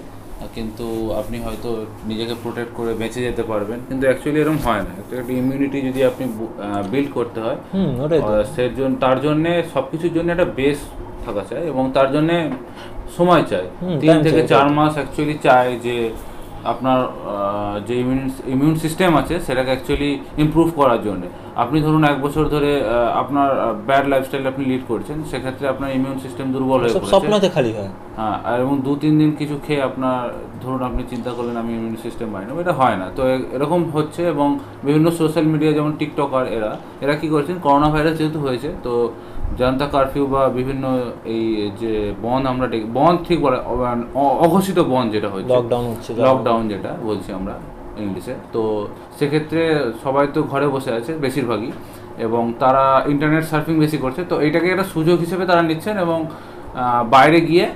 কিন্তু 0.55 0.87
আপনি 1.19 1.39
হয়তো 1.39 1.71
নিজেকে 2.07 2.35
প্রোটেক্ট 2.43 2.73
করে 2.75 2.95
বেঁচে 2.95 3.21
যেতে 3.23 3.43
পারবেন। 3.43 3.79
কিন্তু 3.89 4.07
অ্যাকচুয়ালি 4.07 4.41
এরকম 4.41 4.57
হয় 4.65 4.79
না। 4.79 4.93
একটা 4.99 5.33
ইমিউনিটি 5.33 5.81
যদি 5.81 6.05
আপনি 6.05 6.25
বিল্ড 6.91 7.13
করতে 7.15 7.41
হয় 7.41 7.57
হুম 7.75 8.01
ওটাই 8.01 8.21
তো। 8.21 8.27
আহ, 8.27 8.45
সে 8.57 8.71
জন্য 8.77 8.97
তার 9.01 9.21
জন্যে 9.21 9.63
সব 9.75 9.83
কিছুর 9.91 10.13
জন্য 10.15 10.33
একটা 10.33 10.45
বেস 10.45 10.79
থাকা 11.27 11.41
চাই 11.51 11.67
এবং 11.67 11.91
তার 11.95 12.13
জন্যে 12.13 12.37
সময় 13.17 13.43
চাই। 13.43 13.67
তিন 14.01 14.17
থেকে 14.23 14.41
চার 14.47 14.69
মাস 14.71 14.93
অ্যাকচুয়ালি 14.95 15.39
চাই 15.43 15.79
যে 15.83 15.97
আপনার 16.65 16.99
যে 17.87 17.95
ইমিউন 18.01 18.31
ইমিউন 18.47 18.75
সিস্টেম 18.75 19.17
আছে 19.17 19.41
সেটাকে 19.41 19.71
অ্যাকচুয়ালি 19.71 20.19
ইমপ্রুভ 20.39 20.69
করার 20.77 21.03
জন্য। 21.03 21.23
আপনি 21.63 21.79
ধরুন 21.87 22.03
এক 22.13 22.19
বছর 22.25 22.45
ধরে 22.55 22.71
আপনার 23.23 23.49
ব্যাড 23.89 24.05
লাইফস্টাইল 24.13 24.45
আপনি 24.53 24.63
লিড 24.71 24.83
করছেন 24.91 25.19
সেক্ষেত্রে 25.31 25.65
আপনার 25.73 25.89
ইমিউন 25.97 26.19
সিস্টেম 26.25 26.47
দুর্বল 26.55 26.79
হয়ে 26.83 26.93
পড়েছে। 26.95 27.13
স্বপ্নতে 27.15 27.49
খালি 27.57 27.71
হয়। 27.79 27.91
হ্যাঁ 28.19 28.37
এবং 28.63 28.75
দু 28.87 28.93
তিন 29.03 29.15
দিন 29.21 29.31
কিছু 29.41 29.57
খেয়ে 29.67 29.83
আপনার 29.89 30.19
ধরুন 30.63 30.81
আপনি 30.89 31.03
চিন্তা 31.13 31.31
করলেন 31.37 31.57
আমি 31.63 31.73
ইমিউন 31.79 31.97
সিস্টেম 32.05 32.29
বাড়ি 32.35 32.47
নেব 32.49 32.59
এটা 32.65 32.75
হয় 32.81 32.97
না। 33.03 33.07
তো 33.17 33.23
এরকম 33.57 33.81
হচ্ছে 33.97 34.23
এবং 34.35 34.49
বিভিন্ন 34.87 35.07
সোশ্যাল 35.21 35.47
মিডিয়া 35.53 35.73
যেমন 35.79 35.93
টিকটকার 36.01 36.45
এরা 36.57 36.71
এরা 37.05 37.15
কি 37.21 37.27
করছেন? 37.35 37.57
করোনা 37.67 37.89
ভাইরাস 37.95 38.15
যেহেতু 38.21 38.39
হয়েছে 38.47 38.69
তো 38.87 38.93
জনতা 39.61 39.87
কারফিউ 39.95 40.25
বা 40.35 40.43
বিভিন্ন 40.59 40.85
এই 41.35 41.45
যে 41.81 41.93
বন্ধ 42.25 42.45
আমরা 42.53 42.67
বন্ধ 42.99 43.17
ঠিক 43.29 43.39
বলে 43.45 43.59
অঘোষিত 44.45 44.79
বন্ধ 44.93 45.09
যেটা 45.17 45.29
হচ্ছে 45.35 45.55
লকডাউন 45.55 45.85
হচ্ছে 45.93 46.11
লকডাউন 46.27 46.63
যেটা 46.73 46.91
বলছি 47.09 47.31
আমরা 47.41 47.55
ইংলিশে 48.05 48.35
তো 48.55 48.63
সেক্ষেত্রে 49.19 49.63
সবাই 50.05 50.27
তো 50.35 50.41
ঘরে 50.53 50.67
বসে 50.75 50.91
আছে 50.99 51.13
বেশিরভাগই 51.25 51.71
এবং 52.27 52.43
তারা 52.63 52.85
ইন্টারনেট 53.13 53.45
সার্ফিং 53.51 53.75
বেশি 53.85 53.99
করছে। 54.05 54.21
তো 54.31 54.35
এটাকে 54.47 54.69
একটা 54.73 54.87
সুযোগ 54.95 55.17
হিসেবে 55.25 55.45
তারা 55.51 55.63
নিচ্ছেন 55.71 55.95
এবং 56.05 56.19
বাইরে 57.15 57.39
গিয়ে 57.49 57.67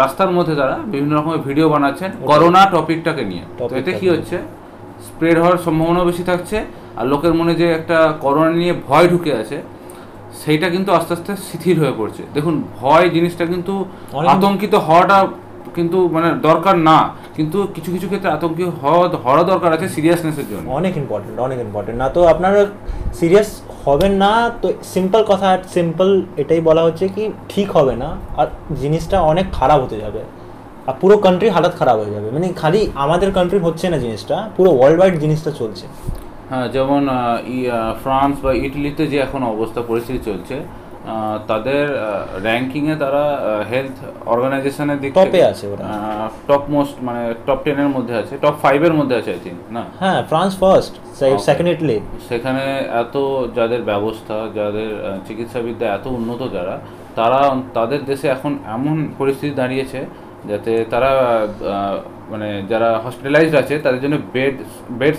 রাস্তার 0.00 0.34
মধ্যে 0.36 0.54
তারা 0.60 0.76
বিভিন্ন 0.92 1.12
রকমের 1.14 1.42
ভিডিও 1.48 1.66
বানাচ্ছেন 1.74 2.10
করোনা 2.30 2.62
টপিকটাকে 2.74 3.22
নিয়ে। 3.30 3.44
তো 3.58 3.74
এতে 3.80 3.92
কি। 3.98 4.06
হচ্ছে 4.14 4.36
স্প্রেড 5.08 5.36
হওয়ার 5.42 5.62
সম্ভাবনা 5.66 6.02
বেশি 6.10 6.24
থাকছে 6.30 6.56
আর 6.98 7.06
লোকের 7.12 7.34
মনে 7.38 7.52
যে 7.60 7.66
একটা 7.78 7.98
করোনা 8.24 8.50
নিয়ে 8.60 8.74
ভয় 8.88 9.06
ঢুকে 9.12 9.32
আছে 9.42 9.58
সেইটা 10.42 10.66
কিন্তু 10.74 10.90
আস্তে 10.98 11.12
আস্তে 11.16 11.32
শিথিল 11.48 11.76
হয়ে 11.82 11.94
পড়ছে। 12.00 12.22
দেখুন 12.36 12.54
ভয় 12.80 13.06
জিনিসটা 13.16 13.44
কিন্তু 13.52 13.74
আতঙ্কিত 14.32 14.74
হওয়াটা 14.86 15.18
কিন্তু 15.76 15.98
মানে 16.14 16.28
দরকার 16.48 16.76
না। 16.90 16.98
কিন্তু 17.36 17.58
কিছু 17.74 17.90
কিছু 17.94 18.06
ক্ষেত্রে 18.10 18.30
আতঙ্কিত 18.36 18.68
হওয়া 18.82 19.06
হওয়া 19.24 19.42
দরকার 19.52 19.70
আছে 19.76 19.86
সিরিয়াসনেসের 19.96 20.46
জন্য। 20.52 20.66
অনেক 20.78 20.92
ইম্পর্টেন্ট 21.02 21.36
অনেক 21.46 21.58
ইম্পর্টেন্ট 21.66 21.98
না 22.02 22.06
তো 22.16 22.20
আপনারা 22.32 22.60
সিরিয়াস 23.20 23.48
হবেন 23.84 24.12
না 24.22 24.30
তো 24.62 24.66
সিম্পল 24.94 25.20
কথা 25.30 25.48
সিম্পল 25.76 26.08
এটাই 26.42 26.60
বলা 26.68 26.82
হচ্ছে 26.86 27.04
কি 27.14 27.24
ঠিক 27.52 27.68
হবে 27.76 27.94
না। 28.02 28.08
আর 28.40 28.46
জিনিসটা 28.82 29.16
অনেক 29.32 29.46
খারাপ 29.58 29.78
হতে 29.84 29.96
যাবে। 30.04 30.22
আর 30.88 30.94
পুরো 31.00 31.16
কান্ট্রি 31.24 31.48
হালাত 31.56 31.74
খারাপ 31.80 31.96
হয়ে 32.02 32.12
যাবে। 32.16 32.28
মানে 32.36 32.46
খালি 32.60 32.80
আমাদের 33.04 33.28
কান্ট্রি 33.36 33.58
হচ্ছে 33.66 33.86
না 33.92 33.98
জিনিসটা 34.04 34.36
পুরো 34.56 34.70
ওয়ার্ল্ড 34.78 34.98
ওয়াইড 35.00 35.14
জিনিসটা 35.24 35.50
চলছে। 35.60 35.84
হ্যাঁ 36.50 36.66
যেমন 36.74 37.02
ফ্রান্স 38.02 38.34
বা 38.44 38.50
ইটালিতে 38.66 39.02
যে 39.12 39.18
এখন 39.26 39.40
অবস্থা 39.54 39.80
পরিস্থিতি 39.90 40.20
চলছে 40.28 40.56
তাদের 41.50 41.84
র্যাঙ্কিংয়ে 42.46 42.94
তারা 42.96 43.24
হেলথ 43.70 43.96
অর্গানাইজেশনের 44.26 44.98
দিক 45.00 45.12
এ 45.40 45.42
আছে 45.52 45.64
ওরা। 45.72 45.84
টপ 46.48 46.62
মোস্ট 46.74 46.94
মানে 47.02 47.22
টপ 47.46 47.58
টেনের 47.64 47.90
মধ্যে 47.96 48.14
আছে 48.16 48.34
টপ 48.42 48.56
ফাইভের 48.62 48.94
মধ্যে 48.98 49.14
আছে 49.16 49.30
আই 49.32 49.40
না 49.76 49.82
হ্যাঁ 50.00 50.20
ফ্রান্স 50.30 50.52
ফার্স্ট. 50.62 50.92
সেকেন্ড 51.48 51.68
ইটলি 51.74 51.96
সেখানে 52.28 52.64
এত 53.02 53.16
যাদের 53.56 53.82
ব্যবস্থা 53.82 54.36
যাদের 54.54 54.90
চিকিৎসাবিদ্যা 55.28 55.86
এত 55.96 56.06
উন্নত 56.18 56.40
যারা 56.56 56.74
তারা 57.18 57.40
তাদের 57.74 58.00
দেশে 58.10 58.26
এখন 58.28 58.52
এমন 58.76 58.96
পরিস্থিতি 59.18 59.54
দাঁড়িয়েছে 59.54 60.00
যাতে 60.50 60.72
তারা 60.90 61.12
মানে 62.30 62.48
যারা 62.68 62.88
হসপিটালাইজড 63.04 63.54
আছে 63.54 63.74
তাদের 63.78 64.00
জন্য 64.00 64.16
বেড 64.34 64.54
বেড 65.00 65.14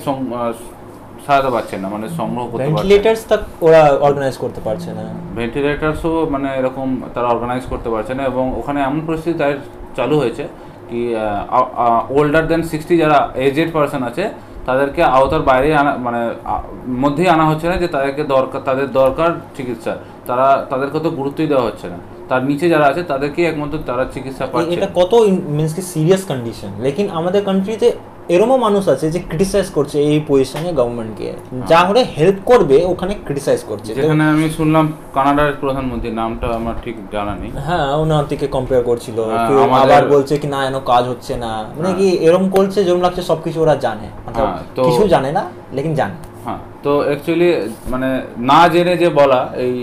সহায়তা 1.26 1.50
পাচ্ছে 1.56 1.76
না 1.84 1.88
মানে 1.96 2.06
সংগ্রহ 2.20 2.46
করতে 2.52 2.58
পারছে 2.58 2.72
ভেন্টিলেটার্স 2.72 3.22
তা 3.30 3.36
ওরা 3.68 3.82
অর্গানাইজ 4.08 4.36
করতে 4.44 4.60
পারছে 4.68 4.90
না। 4.98 5.04
ভেন্টিলেটার্সও 5.40 6.14
মানে 6.34 6.48
এরকম 6.60 6.88
তারা 7.16 7.28
অর্গানাইজ 7.34 7.64
করতে 7.72 7.90
পারছে 7.94 8.14
না 8.18 8.24
এবং 8.32 8.46
ওখানে 8.60 8.80
এমন 8.88 9.00
পরিস্থিতি 9.08 9.36
তাই 9.42 9.54
চালু 9.98 10.16
হয়েছে 10.22 10.44
কি 10.90 11.02
ওল্ডার 12.18 12.44
দেন 12.52 12.62
সিক্সটি 12.72 12.94
যারা 13.04 13.18
এজেড 13.48 13.70
পার্সন 13.76 14.02
আছে 14.10 14.24
তাদেরকে 14.68 15.02
আওতার 15.18 15.44
বাইরে 15.50 15.70
আনা 15.82 15.92
মানে 16.06 16.22
মধ্যেই 17.04 17.30
আনা 17.36 17.46
হচ্ছে 17.50 17.66
না 17.72 17.76
যে 17.84 17.88
তাদেরকে 17.96 18.24
দরকার 18.36 18.62
তাদের 18.70 18.88
দরকার 19.02 19.30
চিকিৎসা। 19.58 19.94
তারা 20.30 20.48
তাদেরকে 20.72 20.98
তো 21.06 21.10
গুরুত্বই 21.20 21.50
দেওয়া 21.52 21.66
হচ্ছে 21.70 21.88
না। 21.94 21.98
তার 22.30 22.42
নিচে 22.50 22.66
যারা 22.74 22.86
আছে 22.92 23.02
তাদেরকে 23.12 23.42
একমাত্র 23.52 23.76
তারা 23.90 24.04
চিকিৎসা 24.16 24.46
পাচ্ছে। 24.52 24.74
এটা 24.76 24.88
কত 25.00 25.12
মিনস 25.58 25.72
কি 25.78 25.84
সিরিয়াস 25.94 26.24
কন্ডিশন 26.32 26.70
লেকিন 26.86 27.08
আমাদের 27.20 27.42
কান্ট্রিতে 27.50 27.88
এরমও 28.36 28.58
মানুষ 28.66 28.84
আছে 28.94 29.06
যে 29.14 29.20
ক্রিটিসাইজ 29.30 29.68
করছে 29.78 29.98
এই 30.12 30.20
পজিশনে 30.30 30.70
গভর্নমেন্টকে 30.80 31.28
যা 31.72 31.80
হলে 31.88 32.02
হেল্প 32.18 32.38
করবে 32.52 32.78
ওখানে 32.94 33.14
ক্রিটিসাইজ 33.26 33.62
করছে। 33.70 33.92
যেখানে 34.00 34.24
আমি 34.34 34.48
শুনলাম 34.58 34.86
কানাডার 35.16 35.58
প্রধানমন্ত্রী 35.62 36.10
নামটা 36.22 36.48
আমার 36.60 36.76
ঠিক 36.84 36.96
জানা 37.14 37.34
নেই। 37.42 37.52
হ্যাঁ 37.68 37.90
ওনার 38.04 38.26
থেকে 38.32 38.46
কম্পেয়ার 38.56 38.84
করছিল। 38.90 39.18
হ্যাঁ, 39.32 39.48
আবার 39.84 40.04
বলছে 40.14 40.34
কি 40.42 40.48
না 40.56 40.60
এনো 40.70 40.82
কাজ 40.92 41.04
হচ্ছে 41.12 41.34
না। 41.46 41.52
মানে 41.78 41.92
কি 42.00 42.08
এরকম 42.28 42.46
করছে 42.58 42.80
যেরকম 42.86 43.02
লাগছে 43.06 43.22
সবকিছু 43.32 43.58
ওরা 43.66 43.76
জানে। 43.86 44.08
মতলব 44.26 44.48
হ্যাঁ, 44.48 44.86
কিছু 44.88 45.04
জানে 45.14 45.30
না 45.38 45.44
লেকিন 45.76 45.94
জানে। 46.02 46.16
হ্যাঁ 46.46 46.60
তো 46.84 46.92
অ্যাকচুয়ালি 47.08 47.50
মানে 47.92 48.10
না 48.52 48.60
জেনে 48.74 48.94
যে 49.04 49.10
বলা 49.20 49.40
এই 49.66 49.76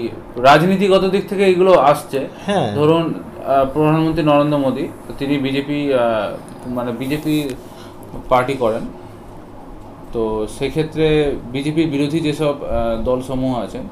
রাজনীতিগত 0.49 1.05
দিক 1.15 1.25
থেকে 1.31 1.45
এইগুলো 1.51 1.73
আসছে। 1.93 2.21
হ্যাঁ। 2.47 2.69
ধরুন 2.79 3.05
প্রধানমন্ত্রী 3.75 4.23
নরেন্দ্র 4.31 4.59
মোদী 4.65 4.85
তিনি 5.19 5.35
বিজেপি 5.47 5.79
মানে 6.77 6.91
বিজেপি 7.01 7.35
পার্টি 8.31 8.55
করেন। 8.63 8.85
তো 10.15 10.23
সেক্ষেত্রে 10.57 11.07
বিজেপির 11.55 11.89
বিরোধী 11.95 12.19
যেসব 12.27 12.55
দলসমূহ 13.09 13.53
আছেন 13.65 13.85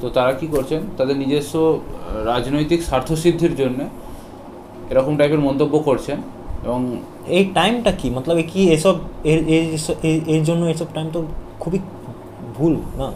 তো 0.00 0.06
তারা 0.16 0.32
কি 0.40 0.46
করছেন? 0.54 0.80
তাদের 0.98 1.16
নিজস্ব 1.22 1.54
রাজনৈতিক 2.30 2.80
স্বার্থসিদ্ধির 2.88 3.54
জন্য 3.60 3.80
এরকম 4.92 5.12
টাইপের 5.18 5.42
মন্তব্য 5.48 5.74
করছেন 5.88 6.18
এবং 6.66 6.80
এই 7.36 7.44
টাইমটা 7.58 7.92
কি? 8.00 8.06
মতলব 8.16 8.38
কি 8.52 8.60
এসব 8.76 8.94
এর 10.34 10.42
জন্য 10.48 10.62
এসব 10.74 10.88
টাইম 10.96 11.08
তো 11.16 11.20
খুবই 11.62 11.78
ভুল 12.56 12.74
না? 13.00 13.08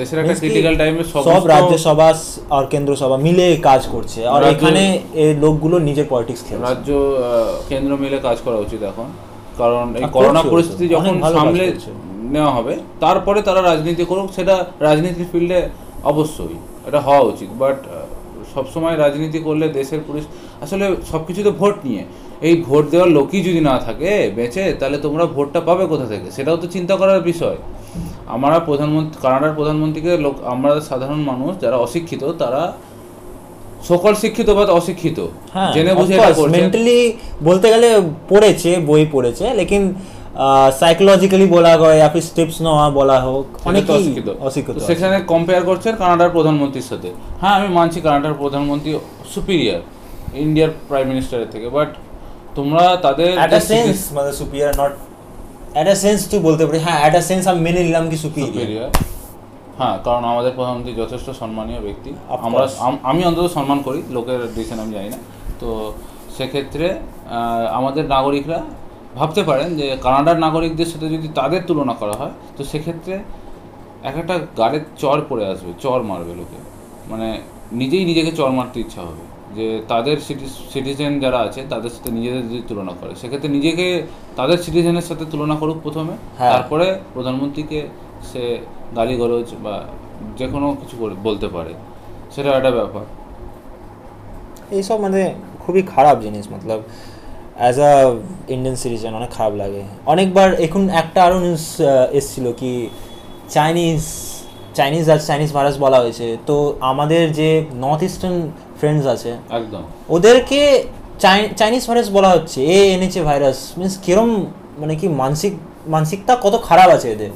দেশের 0.00 0.18
একটা 0.22 0.34
ক্রিটিক্যাল 0.40 0.74
টাইমে 0.80 1.02
সব 1.12 1.42
রাজ্যসভা 1.54 2.08
আর 2.56 2.64
কেন্দ্র 2.72 2.92
সভা 3.02 3.16
মিলে 3.26 3.46
কাজ 3.68 3.82
করছে। 3.94 4.20
আর 4.34 4.42
এখানে 4.52 4.82
এই 5.22 5.32
লোকগুলো 5.44 5.76
নিজের 5.88 6.06
পলিটিক্স 6.12 6.42
খেলছে। 6.46 6.64
রাজ্য 6.68 6.90
কেন্দ্র 7.70 7.92
মিলে 8.02 8.18
কাজ 8.26 8.36
করা 8.46 8.58
উচিত 8.66 8.80
এখন। 8.92 9.08
কারণ 9.60 9.86
এই 10.00 10.04
করোনা 10.16 10.42
পরিস্থিতি 10.52 10.84
যখন 10.94 11.14
সামলে 11.34 11.64
নেওয়া 12.34 12.52
হবে 12.56 12.74
তারপরে 13.04 13.38
তারা 13.48 13.60
রাজনীতি 13.70 14.04
করুক 14.10 14.28
সেটা 14.36 14.54
রাজনীতির 14.86 15.28
ফিল্ডে 15.32 15.60
অবশ্যই 16.12 16.56
এটা 16.88 17.00
হওয়া 17.06 17.22
উচিত। 17.32 17.50
বাট 17.62 17.78
সবসময় 18.54 18.96
রাজনীতি 19.04 19.38
করলে 19.46 19.66
দেশের 19.78 20.00
পুলিশ 20.06 20.24
আসলে 20.64 20.84
সব 21.10 21.22
কিছু 21.28 21.40
তো 21.46 21.52
ভোট 21.60 21.76
নিয়ে। 21.86 22.02
এই 22.46 22.54
ভোট 22.66 22.84
দেওয়ার 22.92 23.10
লোকই 23.18 23.40
যদি 23.48 23.60
না 23.70 23.74
থাকে 23.86 24.10
বেঁচে 24.36 24.64
তাহলে 24.80 24.96
তোমরা 25.04 25.24
ভোটটা 25.36 25.60
পাবে 25.68 25.84
কোথা 25.92 26.06
থেকে? 26.12 26.28
সেটাও 26.36 26.56
তো 26.62 26.66
চিন্তা 26.74 26.94
করার 27.00 27.20
বিষয়। 27.30 27.58
আমরা 28.34 28.56
প্রধানমন্ত্রী 28.68 29.16
কানাডার 29.24 29.56
প্রধানমন্ত্রীকে 29.58 30.12
লোক 30.24 30.34
আমরা 30.52 30.70
সাধারণ 30.90 31.20
মানুষ 31.30 31.52
যারা 31.62 31.76
অশিক্ষিত 31.86 32.22
তারা 32.42 32.62
সকল 33.90 34.12
শিক্ষিত 34.22 34.48
বা 34.56 34.62
অশিক্ষিত। 34.80 35.18
হ্যাঁ, 35.54 35.70
জেনে 35.74 35.92
বুঝে 35.98 36.14
মেন্টালি 36.56 36.98
বলতে 37.48 37.66
গেলে 37.72 37.88
পড়েছে 38.30 38.70
বই 38.88 39.02
পড়েছে 39.14 39.44
লেকিন 39.60 39.84
সাইকোলজিক্যালি 40.80 41.46
বলা 41.56 41.72
হয় 41.82 41.98
আপনি 42.08 42.20
স্টেপস 42.28 42.56
নেওয়া 42.64 42.84
বলা 43.00 43.16
হোক 43.26 43.46
অনেক 43.68 43.84
অশিক্ষিত 43.96 44.28
অশিক্ষিত 44.48 44.76
সেখানে 44.90 45.16
কম্পেয়ার 45.32 45.62
করছেন 45.70 45.92
কানাডার 46.02 46.34
প্রধানমন্ত্রীর 46.36 46.86
সাথে। 46.90 47.08
হ্যাঁ 47.40 47.54
আমি 47.58 47.68
মানছি 47.78 47.98
কানাডার 48.06 48.34
প্রধানমন্ত্রী 48.42 48.90
সুপিরিয়ার 49.34 49.80
ইন্ডিয়ার 50.44 50.70
প্রাইম 50.88 51.06
মিনিস্টারের 51.12 51.48
থেকে 51.54 51.68
বাট 51.76 51.90
তোমরা 52.58 52.84
তাদের 53.06 53.30
অ্যাট 53.40 53.52
আ 53.58 53.62
সেন্স 53.70 53.96
মানে 54.16 54.30
superior 54.40 54.72
not 54.80 54.92
at 55.76 55.88
a 55.94 55.96
sense 56.04 56.18
তুই 56.30 56.40
বলতে 56.48 56.62
পারি 56.66 56.78
হ্যাঁ 56.86 56.98
অ্যাট 57.02 57.14
আ 57.20 57.22
সেন্স 57.30 57.42
আমি 57.50 57.60
মেনে 57.66 57.80
নিলাম 57.86 58.04
কি 58.10 58.16
সুপিরিয়ার 58.24 58.90
হ্যাঁ 59.78 59.96
কারণ 60.06 60.22
আমাদের 60.32 60.52
প্রধানমন্ত্রী 60.58 60.92
যথেষ্ট 61.02 61.28
সম্মানীয় 61.40 61.80
ব্যক্তি। 61.86 62.10
আমরা 62.46 62.64
আমি 63.10 63.20
অন্তত 63.28 63.46
সম্মান 63.56 63.78
করি 63.86 64.00
লোকের 64.16 64.40
ডিসিশন 64.56 64.78
আমি 64.84 64.92
জানি 64.98 65.08
না। 65.14 65.18
তো 65.60 65.68
সেক্ষেত্রে 66.36 66.86
আমাদের 67.78 68.04
নাগরিকরা 68.14 68.58
ভাবতে 69.18 69.42
পারেন 69.50 69.68
যে 69.80 69.86
কানাডার 70.04 70.38
নাগরিকদের 70.46 70.88
সাথে 70.92 71.06
যদি 71.14 71.28
তাদের 71.38 71.60
তুলনা 71.68 71.94
করা 72.00 72.14
হয় 72.20 72.34
তো 72.56 72.62
সেক্ষেত্রে 72.70 73.14
এক 74.10 74.16
একটা 74.22 74.34
গাড়ির 74.60 74.84
চর 75.02 75.18
পড়ে 75.28 75.44
আসবে 75.52 75.70
চর 75.84 76.00
মারবে 76.10 76.32
লোকে। 76.40 76.58
মানে 77.10 77.28
নিজেই 77.80 78.04
নিজেকে 78.10 78.32
চর 78.38 78.50
মারতে 78.58 78.78
ইচ্ছা 78.84 79.00
হবে। 79.08 79.24
যে 79.56 79.66
তাদের 79.92 80.16
সিটিজেন 80.72 81.12
যারা 81.24 81.38
আছে 81.46 81.60
তাদের 81.72 81.90
সাথে 81.94 82.10
নিজেদের 82.18 82.44
যদি 82.50 82.62
তুলনা 82.70 82.92
করে 83.00 83.12
সেক্ষেত্রে 83.20 83.50
নিজেকে 83.56 83.86
তাদের 84.38 84.58
সিটিজেনের 84.64 85.06
সাথে 85.08 85.24
তুলনা 85.32 85.56
করুক 85.60 85.78
প্রথমে 85.84 86.14
হ্যাঁ। 86.38 86.52
তারপরে 86.52 86.86
প্রধানমন্ত্রীকে 87.14 87.80
সে 88.30 88.42
গালিগলজ 88.98 89.48
বা 89.64 89.74
যে 90.38 90.46
কোনো 90.54 90.68
কিছু 90.80 90.94
বলতে 91.26 91.48
পারে। 91.56 91.72
সেটা 92.34 92.50
একটা 92.58 92.72
ব্যাপার। 92.78 93.04
এইসব 94.76 94.98
মানে 95.04 95.20
খুবই 95.62 95.82
খারাপ 95.94 96.16
জিনিস 96.24 96.44
মতলব 96.52 96.80
অ্যাজ 97.60 97.76
আ 97.90 97.92
ইন্ডিয়ান 98.54 98.76
সিটিজেন 98.82 99.12
অনেক 99.20 99.30
খারাপ 99.36 99.54
লাগে। 99.62 99.82
অনেকবার 100.12 100.48
এখন 100.66 100.82
একটা 101.02 101.18
আরও 101.26 101.38
নিউজ 101.46 101.64
এসছিল 102.18 102.46
কি 102.60 102.72
চাইনিজ 103.56 104.02
চাইনিজ 104.78 105.04
আর 105.14 105.20
চাইনিজ 105.28 105.50
ভাইরাস 105.56 105.76
বলা 105.84 105.98
হয়েছে। 106.02 106.26
তো 106.48 106.56
আমাদের 106.90 107.22
যে 107.38 107.48
নর্থ 107.84 108.02
ইস্টার্ন 108.08 108.36
ফ্রেন্ডস 108.78 109.04
আছে 109.14 109.30
একদম। 109.58 109.82
ওদেরকে 110.16 110.60
চাইনিজ 111.60 111.82
ভাইরাস 111.88 112.08
বলা 112.16 112.30
হচ্ছে 112.34 112.58
এ 112.76 112.78
এনেছে 112.96 113.20
ভাইরাস 113.28 113.58
মিনস 113.78 113.94
কিরম 114.04 114.30
মানে 114.80 114.94
কি 115.00 115.06
মানসিক 115.22 115.52
মানসিকতা 115.94 116.32
কত 116.44 116.54
খারাপ 116.68 116.88
আছে 116.96 117.08
এদের। 117.14 117.32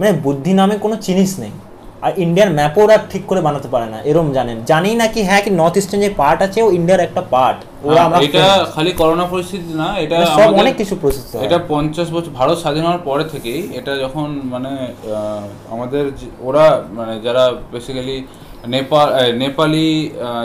মানে 0.00 0.12
বুদ্ধি 0.26 0.52
নামে 0.60 0.74
কোনো 0.84 0.96
জিনিস 1.06 1.32
নেই। 1.42 1.54
আর 2.06 2.12
ইন্ডিয়ার 2.24 2.50
ম্যাপও 2.58 2.80
ওরা 2.84 2.96
ঠিক 3.12 3.24
করে 3.30 3.40
বানাতে 3.46 3.68
পারে 3.74 3.88
না 3.94 3.98
এরম 4.10 4.28
জানেন। 4.36 4.58
জানি 4.70 4.90
না 5.00 5.06
কি 5.14 5.20
হ্যাঁ 5.28 5.42
কি 5.44 5.50
নর্থ 5.60 5.74
ইস্টার্ন 5.80 6.02
যে 6.06 6.10
পার্ট 6.20 6.38
আছে 6.46 6.58
ও 6.66 6.68
ইন্ডিয়ার 6.78 7.04
একটা 7.06 7.22
পার্ট 7.34 7.58
ওরা 7.88 8.00
আমরা 8.06 8.18
এটা 8.26 8.44
খালি 8.74 8.92
করোনা 9.00 9.24
পরিস্থিতি 9.32 9.72
না 9.82 9.88
এটা 10.04 10.16
সব 10.38 10.48
অনেক 10.62 10.74
কিছু 10.80 10.94
প্রসেস 11.02 11.24
এটা 11.46 11.58
পঞ্চাশ 11.72 12.08
বছর 12.16 12.32
ভারত 12.40 12.56
স্বাধীন 12.62 12.82
হওয়ার 12.86 13.04
পরে 13.08 13.24
থেকেই 13.32 13.60
এটা 13.78 13.92
যখন 14.04 14.28
মানে 14.54 14.72
আমাদের 15.74 16.04
ওরা 16.48 16.66
মানে 16.98 17.14
যারা 17.26 17.44
বেসিক্যালি 17.72 18.16
নেপাল 18.74 19.06
নেপালি 19.42 19.86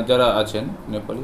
যারা 0.10 0.28
আছেন 0.42 0.64
নেপালি? 0.94 1.22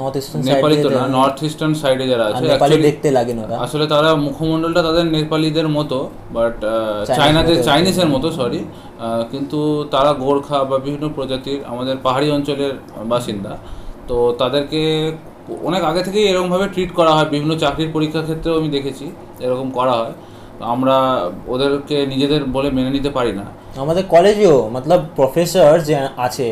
নর্থ 0.00 0.16
ইস্টার্ন 0.20 0.42
নেপালি 0.50 0.76
তো 0.84 0.88
না 0.96 1.02
নর্থ 1.18 1.38
ইস্টার্ন 1.48 1.74
সাইডে 1.82 2.04
যারা 2.12 2.24
আছে 2.28 2.42
নেপালি 2.52 2.76
দেখতে 2.88 3.08
লাগে 3.18 3.34
না 3.38 3.42
আসলে 3.66 3.84
তারা 3.94 4.10
মুখমণ্ডলটা 4.26 4.80
তাদের 4.88 5.06
নেপালিদের 5.16 5.68
মতো 5.76 5.98
বাট 6.36 6.56
চায়নাদের 7.18 7.56
চাইনিজের 7.68 8.08
মতো 8.14 8.28
সরি 8.38 8.60
কিন্তু 9.32 9.58
তারা 9.94 10.10
গোর্খা 10.24 10.58
বা 10.70 10.76
বিভিন্ন 10.86 11.06
প্রজাতির 11.16 11.60
আমাদের 11.72 11.96
পাহাড়ি 12.06 12.28
অঞ্চলের 12.36 12.74
বাসিন্দা। 13.12 13.52
তো 14.08 14.16
তাদেরকে 14.40 14.80
অনেক 15.68 15.82
আগে 15.90 16.02
থেকেই 16.06 16.24
এরকমভাবে 16.30 16.66
ট্রিট 16.74 16.90
করা 16.98 17.12
হয় 17.16 17.28
বিভিন্ন 17.34 17.52
চাকরির 17.62 17.90
পরীক্ষার 17.96 18.26
ক্ষেত্রেও 18.28 18.54
আমি 18.60 18.68
দেখেছি 18.76 19.06
এরকম 19.44 19.68
করা 19.78 19.94
হয়। 20.00 20.14
আমরা 20.74 20.96
ওদেরকে 21.54 21.96
নিজেদের 22.12 22.42
বলে 22.56 22.68
মেনে 22.76 22.90
নিতে 22.96 23.10
পারি 23.16 23.32
না। 23.40 23.46
আমাদের 23.84 24.04
কলেজেও 24.14 24.56
মতলব 24.74 25.00
প্রফেসর 25.18 25.72
যে 25.88 25.94
আছে 26.26 26.48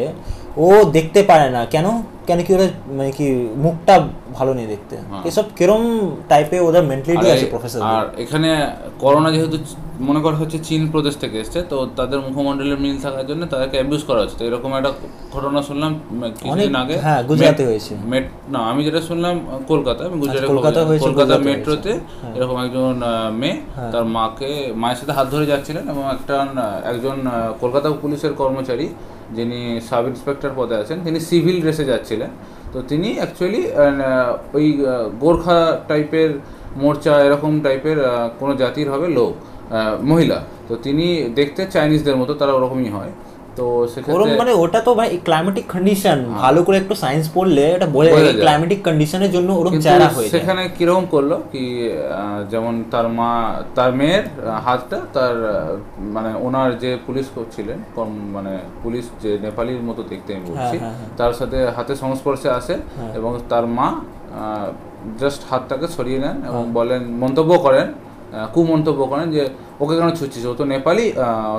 ও 0.57 0.85
দেখতে 0.85 1.23
পারে 1.23 1.51
না। 1.51 1.65
কেন? 1.65 1.87
কেন 2.27 2.39
কি 2.43 2.55
ওরা 2.55 2.67
মানে 2.87 3.11
কি 3.11 3.27
মুখটা 3.57 3.95
ভালো 4.35 4.53
নেই 4.55 4.67
দেখতে। 4.67 4.95
হ্যাঁ। 5.01 5.23
এসব 5.25 5.45
কিরম 5.57 5.83
টাইপে 6.29 6.57
ওদের 6.61 6.83
মেন্টালিটি 6.83 7.27
আছে 7.31 7.47
প্রফেসর 7.47 7.81
আর 7.91 8.05
এখানে 8.19 8.51
করোনা 9.01 9.29
যেহেতু 9.31 9.57
মনে 10.01 10.21
করা 10.21 10.37
হচ্ছে 10.37 10.59
চীন 10.59 10.83
প্রদেশ 10.91 11.15
থেকে 11.17 11.37
এসছে 11.41 11.59
তো 11.63 11.77
তাদের 11.97 12.19
মুখমণ্ডলের 12.21 12.79
মিল 12.79 12.97
থাকার 13.01 13.27
জন্য 13.27 13.47
তাদেরকে 13.47 13.77
অ্যাবিউজ 13.77 14.03
করা 14.03 14.21
হচ্ছে। 14.21 14.37
তো 14.39 14.45
এরকম 14.45 14.71
একটা 14.75 14.91
ঘটনা 15.33 15.61
শুনলাম 15.63 15.93
কিছুদিন 16.35 16.75
আগে। 16.77 16.95
হ্যাঁ, 16.99 17.21
গুজরাটে 17.23 17.63
মেট- 17.63 17.69
হয়েছে। 17.69 17.93
মেট 18.05 18.25
না 18.49 18.59
আমি 18.71 18.85
যেটা 18.85 19.01
শুনলাম 19.01 19.35
কলকাতা 19.69 20.03
আমি 20.05 20.17
গুজরাটে 20.21 20.47
কলকাতা 20.47 20.81
হয়েছে, 20.85 21.05
কলকাতা 21.05 21.35
মেট্রোতে 21.47 21.93
হ্যাঁ। 21.93 22.35
এরকম 22.37 22.57
একজন 22.65 22.95
মেয়ে 23.33 23.57
তার 23.93 24.05
মাকে 24.09 24.51
মায়ের 24.77 24.99
সাথে 24.99 25.13
হাত 25.13 25.27
ধরে 25.31 25.47
যাচ্ছিলেন 25.47 25.85
এবং 25.89 26.05
একটা 26.11 26.37
একজন 26.85 27.17
কলকাতা 27.61 27.89
পুলিশের 28.03 28.33
কর্মচারী 28.33 28.87
যিনি 29.35 29.59
সাব 29.89 30.05
ইন্সপেক্টর 30.07 30.51
পদে 30.57 30.77
আছেন 30.77 30.99
তিনি 31.05 31.21
সিভিল 31.21 31.57
ড্রেসে 31.61 31.85
যাচ্ছিলেন। 31.85 32.31
তো 32.75 32.81
তিনি 32.91 33.09
অ্যাকচুয়ালি 33.21 33.63
ওই 34.57 34.67
গোর্খা 35.25 35.61
টাইপের 35.89 36.31
মোর্চা 36.83 37.15
এরকম 37.27 37.53
টাইপের 37.67 37.99
কোনো 38.41 38.53
জাতির 38.63 38.89
হবে 38.93 39.09
লোক 39.19 39.33
মহিলা। 40.11 40.39
তো 40.69 40.75
তিনি 40.85 41.07
দেখতে 41.39 41.63
চাইনিজদের 41.75 42.17
মতো, 42.21 42.33
তারা 42.41 42.53
ওরকমই 42.59 42.91
হয়। 42.97 43.13
তো 43.57 43.65
ওরম 44.15 44.29
মানে 44.41 44.53
ওটা 44.63 44.81
তো 44.81 44.91
ভাই 44.95 45.09
ক্লাইমেটিক 45.27 45.67
কন্ডিশন 45.73 46.19
ভালো 46.39 46.61
করে 46.63 46.77
একটু 46.79 46.95
সায়েন্স 46.95 47.25
পড়লে 47.35 47.65
এটা 47.77 47.87
বোঝা 47.89 48.11
যায়। 48.17 48.35
ক্লাইমেটিক 48.37 48.81
কন্ডিশনের 48.85 49.31
জন্য 49.33 49.49
ওরকম 49.53 49.81
চেহারা 49.85 50.09
হয়ে 50.09 50.29
সেখানে 50.29 50.63
কীরকম 50.77 51.05
করল 51.07 51.33
কি 51.53 51.65
যেমন 52.51 52.75
তার 52.91 53.07
মা 53.11 53.31
তার 53.75 53.91
মেয়ের 53.93 54.25
হাতটা 54.65 54.99
তার 55.13 55.35
মানে 56.15 56.31
ওনার 56.41 56.71
যে 56.79 56.91
পুলিশ 57.07 57.27
ছিলেন 57.55 57.79
কর্ম- 57.97 58.29
মানে 58.33 58.53
পুলিশ 58.83 59.05
যে 59.23 59.31
নেপালির 59.43 59.83
মতো 59.83 60.03
দেখতে 60.11 60.31
আমি 60.35 60.45
বলছি 60.49 60.77
হ্যাঁ, 60.77 60.95
হ্যাঁ। 60.95 61.09
তার 61.17 61.33
সাথে 61.33 61.59
হাতে 61.77 61.95
সংস্পর্শে 61.97 62.49
আসে 62.51 62.75
এবং 63.15 63.31
তার 63.49 63.65
মা 63.79 63.89
জাস্ট 65.21 65.43
হাতটাকে 65.51 65.87
সরিয়ে 65.89 66.19
নেন 66.19 66.37
এবং 66.43 66.63
হ্যাঁ। 66.63 66.75
বলেন 66.75 67.03
মন্তব্য 67.19 67.53
করেন 67.59 67.87
কুমন্তব্য 68.55 69.01
করেন 69.07 69.27
যে 69.31 69.43
ওকে 69.81 69.95
কেন 69.99 70.09
ছুটছিস 70.11 70.45
ও 70.47 70.53
তো 70.55 70.65
নেপালি 70.65 71.07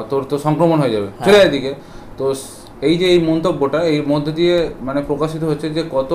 তোর 0.10 0.22
তো 0.24 0.36
সংক্রমণ 0.38 0.78
হয়ে 0.80 0.94
যাবে 0.96 1.08
হ্যাঁ। 1.10 1.26
চলে 1.26 1.40
এদিকে 1.48 1.72
তো 2.18 2.26
এই 2.82 2.96
যে 2.98 3.06
এই 3.14 3.20
মন্তব্যটা 3.30 3.80
এই 3.92 4.00
মধ্যে 4.08 4.32
দিয়ে 4.32 4.56
মানে 4.82 5.00
প্রকাশিত 5.02 5.44
হচ্ছে 5.44 5.68
যে 5.70 5.82
কত 5.92 6.12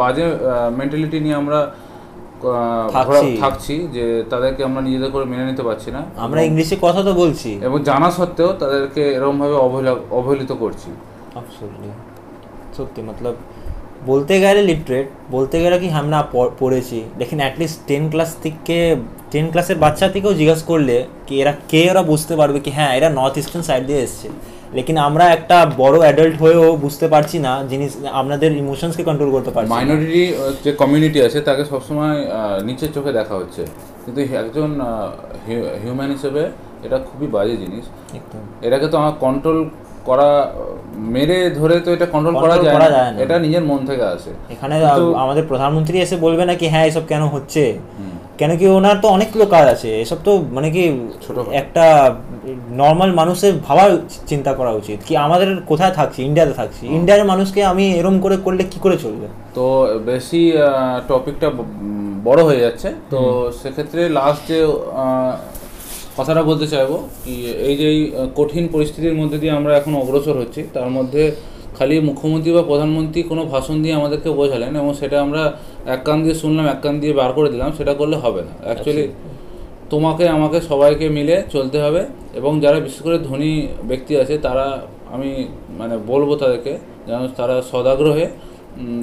বাজে 0.00 0.26
মেন্টালিটি 0.78 1.18
নিয়ে 1.20 1.36
আমরা 1.36 1.60
থাকছি। 3.42 3.74
যে 3.96 4.04
তাদেরকে 4.30 4.62
আমরা 4.64 4.80
নিজেদের 4.82 5.10
করে 5.14 5.24
মেনে 5.24 5.44
নিতে 5.50 5.62
পারছি 5.62 5.88
না 5.90 6.00
আমরা 6.16 6.40
ইংলিশে 6.42 6.76
কথা 6.82 7.00
তো 7.02 7.12
বলছি 7.14 7.50
এবং 7.66 7.78
জানা 7.82 8.08
সত্ত্বেও 8.10 8.50
তাদেরকে 8.52 9.02
এরকমভাবে 9.16 9.56
অবহেলা 9.66 9.92
অবহেলিত 10.10 10.52
করছি. 10.52 10.88
সত্যি 12.76 13.00
মতলব 13.02 13.34
বলতে 14.10 14.34
গেলে 14.44 14.60
লিটারেট 14.70 15.06
বলতে 15.34 15.56
গেলে 15.62 15.76
কি 15.82 15.88
আমরা 16.02 16.18
পড়েছি। 16.60 16.98
লেকিন 17.20 17.40
অ্যাটলিস্ট 17.42 17.78
টেন 17.88 18.02
ক্লাস 18.12 18.30
থেকে 18.44 18.78
টেন 19.32 19.46
ক্লাসের 19.52 19.78
বাচ্চা 19.84 20.06
থেকেও 20.14 20.32
জিজ্ঞাসা 20.40 20.64
করলে 20.72 20.96
কি 21.26 21.34
এরা 21.42 21.52
কে 21.70 21.80
ওরা 21.92 22.02
বুঝতে 22.10 22.34
পারবে 22.40 22.58
কি 22.64 22.70
হ্যাঁ 22.76 22.92
এরা 22.98 23.08
নর্থ 23.18 23.34
ইস্টার্ন 23.42 23.64
সাইড 23.68 23.82
দিয়ে 23.88 24.02
এসছে। 24.06 24.28
লেকিন 24.76 24.96
আমরা 25.08 25.24
একটা 25.36 25.56
বড় 25.82 25.96
অ্যাডাল্ট 26.04 26.36
হয়েও 26.42 26.66
বুঝতে 26.84 27.06
পারছি 27.14 27.36
না 27.46 27.52
জিনিস 27.70 27.90
আপনাদের 28.20 28.50
ইমোশনসকে 28.62 29.02
কন্ট্রোল 29.08 29.30
করতে 29.36 29.50
পারছি 29.54 29.72
মাইনরিটি 29.76 30.22
যে 30.64 30.70
কমিউনিটি 30.82 31.18
আছে 31.26 31.38
তাকে 31.48 31.62
সবসময় 31.72 32.16
নিচের 32.68 32.90
চোখে 32.96 33.12
দেখা 33.18 33.34
হচ্ছে। 33.40 33.62
কিন্তু 34.04 34.20
একজন 34.42 34.70
হিউম্যান 35.82 36.10
হিসেবে 36.16 36.42
এটা 36.86 36.98
খুবই 37.08 37.28
বাজে 37.36 37.56
জিনিস। 37.62 37.84
এটাকে 38.66 38.86
তো 38.92 38.96
আমার 39.02 39.14
কন্ট্রোল 39.24 39.58
করা 40.08 40.28
মেরে 41.14 41.38
ধরে 41.50 41.76
তো 41.84 41.88
এটা 41.96 42.06
কন্ট্রোল 42.14 42.34
করা 42.42 42.56
যায় 42.64 43.10
না। 43.12 43.18
এটা 43.24 43.36
নিজের 43.44 43.64
মন 43.70 43.80
থেকে 43.86 44.04
আসে। 44.14 44.30
এখানে 44.54 44.74
আমাদের 45.24 45.44
প্রধানমন্ত্রী 45.50 45.96
এসে 46.00 46.16
বলবে 46.16 46.44
না 46.50 46.54
কি 46.60 46.66
হ্যাঁ 46.72 46.86
এসব 46.90 47.04
কেন 47.08 47.22
হচ্ছে? 47.34 47.64
কেন 48.38 48.50
কি 48.56 48.66
ওনার 48.78 48.96
তো 49.02 49.06
অনেক 49.08 49.12
অনেকগুলো 49.14 49.46
কাজ 49.46 49.66
আছে। 49.74 49.88
এসব 50.04 50.16
তো 50.24 50.32
মানে 50.52 50.68
কি। 50.70 50.82
একটা 51.62 51.84
নর্মাল 52.82 53.10
মানুষের 53.20 53.52
ভাবার 53.66 53.90
চিন্তা 54.26 54.52
করা 54.58 54.72
উচিত। 54.80 54.98
কি 55.06 55.16
আমাদের 55.16 55.48
কোথায় 55.66 55.92
থাকছি? 55.98 56.20
ইন্ডিয়াতে 56.28 56.52
থাকছি। 56.52 56.84
ইন্ডিয়ার 56.98 57.24
মানুষকে 57.24 57.60
আমি 57.72 57.84
এরম 58.00 58.16
করে 58.20 58.36
করলে 58.36 58.62
কি 58.72 58.78
করে 58.84 58.96
চলবে? 58.96 59.26
তো 59.54 59.64
বেশি 60.06 60.42
টপিকটা 61.08 61.48
বড় 62.24 62.40
হয়ে 62.48 62.60
যাচ্ছে। 62.64 62.88
তো 63.10 63.20
সেক্ষেত্রে 63.62 64.02
লাস্ট 64.08 64.42
যে 64.48 64.58
কথাটা 66.16 66.42
বলতে 66.42 66.66
চাইব 66.66 66.90
কি 67.24 67.34
এই 67.68 67.74
যে 67.76 67.88
কঠিন 68.34 68.64
পরিস্থিতির 68.72 69.16
মধ্যে 69.20 69.38
দিয়ে 69.38 69.52
আমরা 69.52 69.72
এখন 69.76 69.92
অগ্রসর 69.94 70.36
হচ্ছি 70.42 70.60
তার 70.74 70.88
মধ্যে 70.90 71.22
খালি 71.78 71.94
মুখ্যমন্ত্রী 72.00 72.50
বা 72.52 72.62
প্রধানমন্ত্রী 72.62 73.20
কোনো 73.22 73.42
ভাষণ 73.44 73.76
দিয়ে 73.82 73.94
আমাদেরকে 73.94 74.30
বোঝালেন 74.30 74.72
এবং 74.76 74.92
সেটা 75.00 75.16
আমরা 75.20 75.42
এক 75.86 76.00
কান 76.04 76.18
দিয়ে 76.24 76.36
শুনলাম 76.42 76.64
এক 76.66 76.78
কান 76.80 76.94
দিয়ে 77.00 77.12
বার 77.12 77.30
করে 77.32 77.48
দিলাম 77.50 77.70
সেটা 77.78 77.92
করলে 77.94 78.16
হবে 78.16 78.40
না। 78.42 78.52
অ্যাকচুয়ালি 78.58 79.04
তোমাকে 79.90 80.24
আমাকে 80.28 80.58
সবাইকে 80.70 81.06
মিলে 81.08 81.36
চলতে 81.52 81.78
হবে 81.80 82.02
এবং 82.34 82.52
যারা 82.60 82.78
বিশেষ 82.80 83.00
করে 83.02 83.16
ধনী 83.18 83.52
ব্যক্তি 83.90 84.12
আছে 84.16 84.34
তারা 84.38 84.66
আমি 85.14 85.30
মানে 85.78 85.94
বলব 86.10 86.28
তাদেরকে 86.36 86.72
যেন 87.06 87.22
তারা 87.36 87.56
সদাগ্রহে 87.72 88.26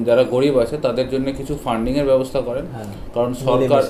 যারা 0.04 0.22
গরিব 0.24 0.54
আছে 0.58 0.76
তাদের 0.76 1.06
জন্য 1.08 1.26
কিছু 1.32 1.52
ফান্ডিংয়ের 1.64 2.06
ব্যবস্থা 2.06 2.40
করেন। 2.40 2.64
হ্যাঁ। 2.66 2.90
কারণ 3.14 3.30
সরকার 3.44 3.82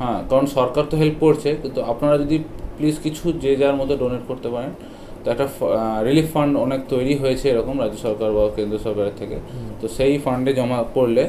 হ্যাঁ 0.00 0.18
কারণ 0.30 0.46
সরকার 0.56 0.84
তো 0.90 0.94
হেল্প 0.96 1.16
করছে 1.20 1.50
কিন্তু 1.62 1.80
আপনারা 1.82 2.16
যদি 2.18 2.36
প্লিজ 2.78 2.96
কিছু 3.04 3.24
যে 3.44 3.52
যার 3.60 3.76
মতো 3.80 3.92
ডোনেট 4.02 4.22
করতে 4.30 4.48
পারেন। 4.54 4.72
তো 5.22 5.26
একটা 5.34 5.46
রিলিফ 6.08 6.28
ফান্ড 6.34 6.52
অনেক 6.64 6.80
তৈরি 6.92 7.14
হয়েছে 7.22 7.46
এরকম 7.52 7.74
রাজ্য 7.82 7.98
সরকার 8.06 8.28
বা 8.36 8.42
কেন্দ্র 8.56 8.76
সরকারের 8.86 9.14
থেকে। 9.20 9.36
তো 9.80 9.86
সেই 9.96 10.14
ফান্ডে 10.24 10.52
জমা 10.58 10.78
করলে 10.96 11.24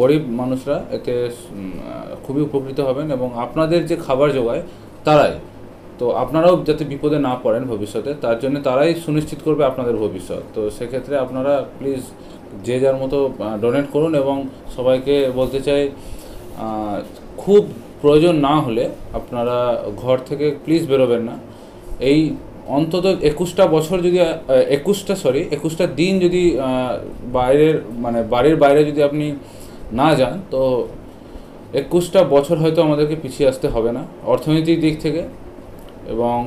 গরিব 0.00 0.22
মানুষরা 0.40 0.76
এতে 0.96 1.14
খুবই 2.24 2.42
উপকৃত 2.48 2.78
হবেন 2.88 3.06
এবং 3.16 3.28
আপনাদের 3.44 3.80
যে 3.90 3.96
খাবার 4.06 4.28
জোগায় 4.36 4.62
তারাই। 5.06 5.34
তো 6.00 6.06
আপনারাও 6.22 6.54
যাতে 6.68 6.84
বিপদে 6.92 7.18
না 7.28 7.32
পড়েন 7.44 7.62
ভবিষ্যতে 7.72 8.10
তার 8.24 8.36
জন্য 8.42 8.56
তারাই 8.68 8.92
সুনিশ্চিত 9.04 9.40
করবে 9.46 9.62
আপনাদের 9.70 9.96
ভবিষ্যৎ। 10.04 10.42
তো 10.54 10.60
সেক্ষেত্রে 10.76 11.14
আপনারা 11.24 11.52
প্লিজ 11.78 12.02
যে 12.66 12.76
যার 12.82 12.96
মতো 13.02 13.18
ডোনেট 13.62 13.86
করুন 13.94 14.12
এবং 14.22 14.36
সবাইকে 14.76 15.14
বলতে 15.38 15.58
চাই 15.66 15.82
খুব 17.42 17.62
প্রয়োজন 18.00 18.34
না 18.46 18.54
হলে 18.64 18.84
আপনারা 19.18 19.56
ঘর 20.02 20.16
থেকে 20.28 20.46
প্লিজ 20.64 20.82
বেরোবেন 20.90 21.22
না। 21.28 21.34
এই 22.10 22.20
অন্তত 22.78 23.04
একুশটা 23.30 23.64
বছর 23.76 23.96
যদি 24.06 24.18
একুশটা 24.76 25.14
সরি 25.22 25.40
একুশটা 25.56 25.84
দিন 26.00 26.12
যদি 26.24 26.42
বাইরের 27.36 27.76
মানে 28.04 28.18
বাড়ির 28.32 28.56
বাইরে 28.62 28.80
যদি 28.90 29.00
আপনি 29.08 29.26
না 30.00 30.08
যান 30.18 30.36
তো 30.52 30.60
একুশটা 31.82 32.20
বছর 32.34 32.56
হয়তো 32.62 32.80
আমাদেরকে 32.86 33.16
পিছিয়ে 33.22 33.48
আসতে 33.50 33.66
হবে 33.74 33.90
না 33.96 34.02
অর্থনৈতিক 34.32 34.76
দিক 34.84 34.94
থেকে। 35.04 35.22
এবং 36.12 36.38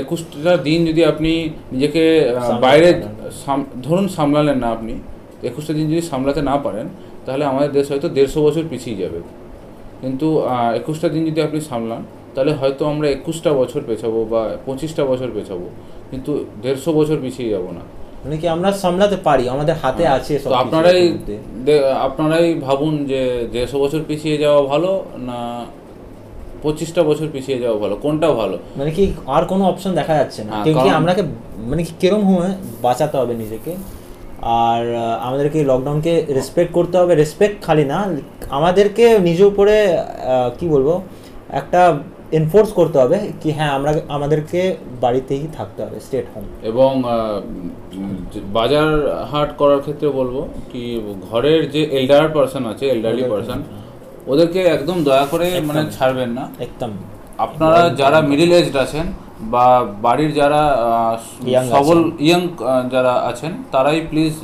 একুশটা 0.00 0.52
দিন 0.68 0.80
যদি 0.88 1.02
আপনি 1.12 1.32
নিজেকে 1.72 2.04
বাইরে 2.64 2.88
ধরুন 3.86 4.06
সামলালেন 4.16 4.58
না 4.64 4.68
আপনি 4.76 4.94
একুশটা 5.48 5.72
দিন 5.78 5.86
যদি 5.92 6.02
সামলাতে 6.10 6.40
না 6.50 6.56
পারেন 6.64 6.86
তাহলে 7.24 7.44
আমাদের 7.50 7.70
দেশ 7.76 7.86
হয়তো 7.92 8.08
দেড়শো 8.16 8.38
বছর 8.46 8.64
পিছিয়ে 8.72 8.98
যাবে। 9.02 9.20
কিন্তু 10.00 10.26
একুশটা 10.74 11.08
দিন 11.08 11.26
যদি 11.26 11.42
আপনি 11.42 11.60
সামলান 11.60 12.02
তাহলে 12.34 12.52
হয়তো 12.52 12.86
আমরা 12.86 13.08
একুশটা 13.08 13.52
বছর 13.52 13.80
পেছাবো 13.86 14.24
বা 14.24 14.48
পঁচিশটা 14.66 15.04
বছর 15.04 15.28
পেছাবো 15.34 15.66
কিন্তু 16.10 16.44
দেড়শো 16.62 16.92
বছর 16.92 17.16
পিছিয়ে 17.22 17.50
যাব 17.50 17.62
না। 17.70 17.80
মানে 18.24 18.36
কি 18.36 18.48
আমরা 18.48 18.72
সামলাতে 18.72 19.16
পারি? 19.16 19.48
আমাদের 19.48 19.74
হাতে 19.74 20.06
আছে 20.06 20.38
তো 20.38 20.54
আপনারাই 20.54 21.00
আপনারাই 22.00 22.54
ভাবুন 22.54 23.06
যে 23.06 23.48
দেড়শো 23.52 23.78
বছর 23.78 24.00
পিছিয়ে 24.06 24.36
যাওয়া 24.38 24.62
ভালো 24.62 25.04
না 25.18 25.38
পঁচিশটা 26.62 27.02
বছর 27.02 27.26
পিছিয়ে 27.32 27.58
যাওয়া 27.58 27.78
ভালো 27.78 27.96
কোনটা 27.96 28.30
ভালো? 28.32 28.58
মানে 28.76 28.90
কি 28.90 29.12
আর 29.26 29.44
কোনো 29.44 29.68
অপশন 29.68 29.94
দেখা 29.94 30.14
যাচ্ছে 30.14 30.44
না? 30.44 30.50
হ্যাঁ, 30.52 30.64
কি 30.64 30.74
কারণ- 30.74 30.90
আমরাকে 30.90 31.22
মানে 31.58 31.82
কি 31.82 31.92
কিরম 32.00 32.22
হয়ে 32.24 32.48
বাঁচাতে 32.82 33.16
হবে 33.18 33.34
নিজেকে? 33.34 33.72
আর 34.42 34.82
আমাদেরকে 35.20 35.58
লকডাউনকে 35.64 36.12
রেসপেক্ট 36.34 36.72
করতে 36.72 36.98
হবে। 36.98 37.12
রেসপেক্ট 37.14 37.56
খালি 37.62 37.84
না 37.84 37.98
আমাদেরকে 38.50 39.18
নিজের 39.18 39.46
উপরে 39.46 39.76
কি 40.58 40.68
বলব 40.68 40.88
একটা 41.50 41.80
এনফোর্স 42.32 42.72
করতে 42.72 42.98
হবে 42.98 43.18
কি 43.42 43.50
হ্যাঁ 43.52 43.70
আমরা 43.70 43.92
আমাদেরকে 44.08 44.60
বাড়িতেই 45.00 45.46
থাকতে 45.56 45.82
হবে 45.84 45.96
স্টেট 46.00 46.26
হোম 46.34 46.44
এবং 46.62 46.90
বাজার 48.52 48.90
হাট 49.32 49.50
করার 49.56 49.80
ক্ষেত্রে 49.80 50.08
বলব 50.08 50.36
কি 50.72 50.82
ঘরের 51.30 51.70
যে 51.70 51.82
এল্ডার 51.82 52.32
পার্সন 52.32 52.66
আছে 52.66 52.84
এল্ডারলি 52.86 53.24
পার্সন 53.30 53.58
ওদেরকে 54.26 54.60
একদম 54.66 55.04
দয়া 55.04 55.26
করে 55.26 55.60
মানে 55.60 55.82
ছাড়বেন 55.90 56.30
না। 56.30 56.44
একদম। 56.60 56.90
আপনারা 57.38 57.80
যারা 57.88 58.20
মিডিল 58.20 58.52
এজড 58.52 58.76
আছেন 58.76 59.06
বা 59.44 59.66
বাড়ির 60.02 60.32
যারা 60.32 60.62
সবল 61.72 61.98
ইয়াং 62.20 62.42
যারা 62.90 63.12
আছেন 63.30 63.52
তারাই 63.72 64.00
প্লিজ 64.10 64.34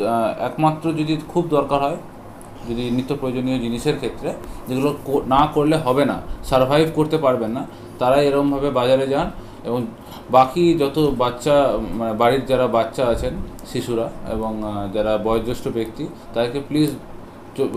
একমাত্র 0.49 0.85
যদি 0.93 1.15
খুব 1.33 1.45
দরকার 1.49 1.81
হয় 1.81 1.99
যদি 2.69 2.85
নিত্য 2.91 3.13
প্রয়োজনীয় 3.21 3.59
জিনিসের 3.59 3.97
ক্ষেত্রে 3.99 4.29
যেগুলো 4.69 4.91
না 5.27 5.41
করলে 5.55 5.77
হবে 5.77 6.05
না 6.05 6.17
সারভাইভ 6.45 6.87
করতে 6.97 7.17
পারবেন 7.19 7.51
না 7.51 7.63
তারাই 7.99 8.23
এরকমভাবে 8.27 8.69
বাজারে 8.71 9.07
যান 9.07 9.29
এবং 9.69 9.81
বাকি 10.31 10.65
যত 10.79 10.97
বাচ্চা 11.23 11.55
মানে 11.93 12.13
বাড়ির 12.13 12.43
যারা 12.47 12.67
বাচ্চা 12.69 13.03
আছেন 13.09 13.35
শিশুরা 13.71 14.07
এবং 14.33 14.53
যারা 14.95 15.13
বয়োজ্যেষ্ঠ 15.19 15.65
ব্যক্তি 15.69 16.05
তাদেরকে 16.35 16.61
প্লিজ 16.69 16.91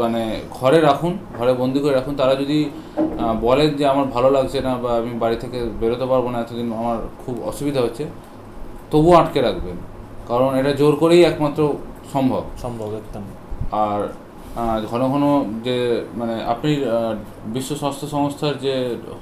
মানে 0.03 0.21
ঘরে 0.51 0.79
রাখুন 0.81 1.13
ঘরে 1.37 1.53
বন্দি 1.53 1.79
করে 1.79 1.93
রাখুন। 1.99 2.13
তারা 2.15 2.33
যদি 2.35 2.59
বলেন 3.41 3.69
যে 3.79 3.83
আমার 3.93 4.05
ভালো 4.15 4.29
লাগছে 4.31 4.59
না 4.67 4.71
বা 4.83 4.91
আমি 5.01 5.11
বাড়ি 5.23 5.37
থেকে 5.43 5.57
বেরোতে 5.79 6.05
পারব 6.11 6.25
না 6.33 6.37
এতদিন 6.41 6.67
আমার 6.81 6.97
খুব 7.25 7.35
অসুবিধা 7.49 7.81
হচ্ছে 7.81 8.03
তবুও 8.91 9.15
আটকে 9.21 9.39
রাখবেন। 9.41 9.77
কারণ 10.27 10.49
এটা 10.59 10.71
জোর 10.73 10.93
করেই 10.95 11.21
একমাত্র 11.23 11.61
সম্ভব। 12.13 12.43
সম্ভব 12.63 12.89
একদম। 13.01 13.23
আর 13.85 13.99
ঘন 14.91 15.01
ঘন 15.13 15.23
যে 15.63 15.77
মানে 16.19 16.35
আপনি 16.53 16.71
বিশ্ব 17.55 17.71
স্বাস্থ্য 17.81 18.07
সংস্থার 18.15 18.59
যে 18.65 18.73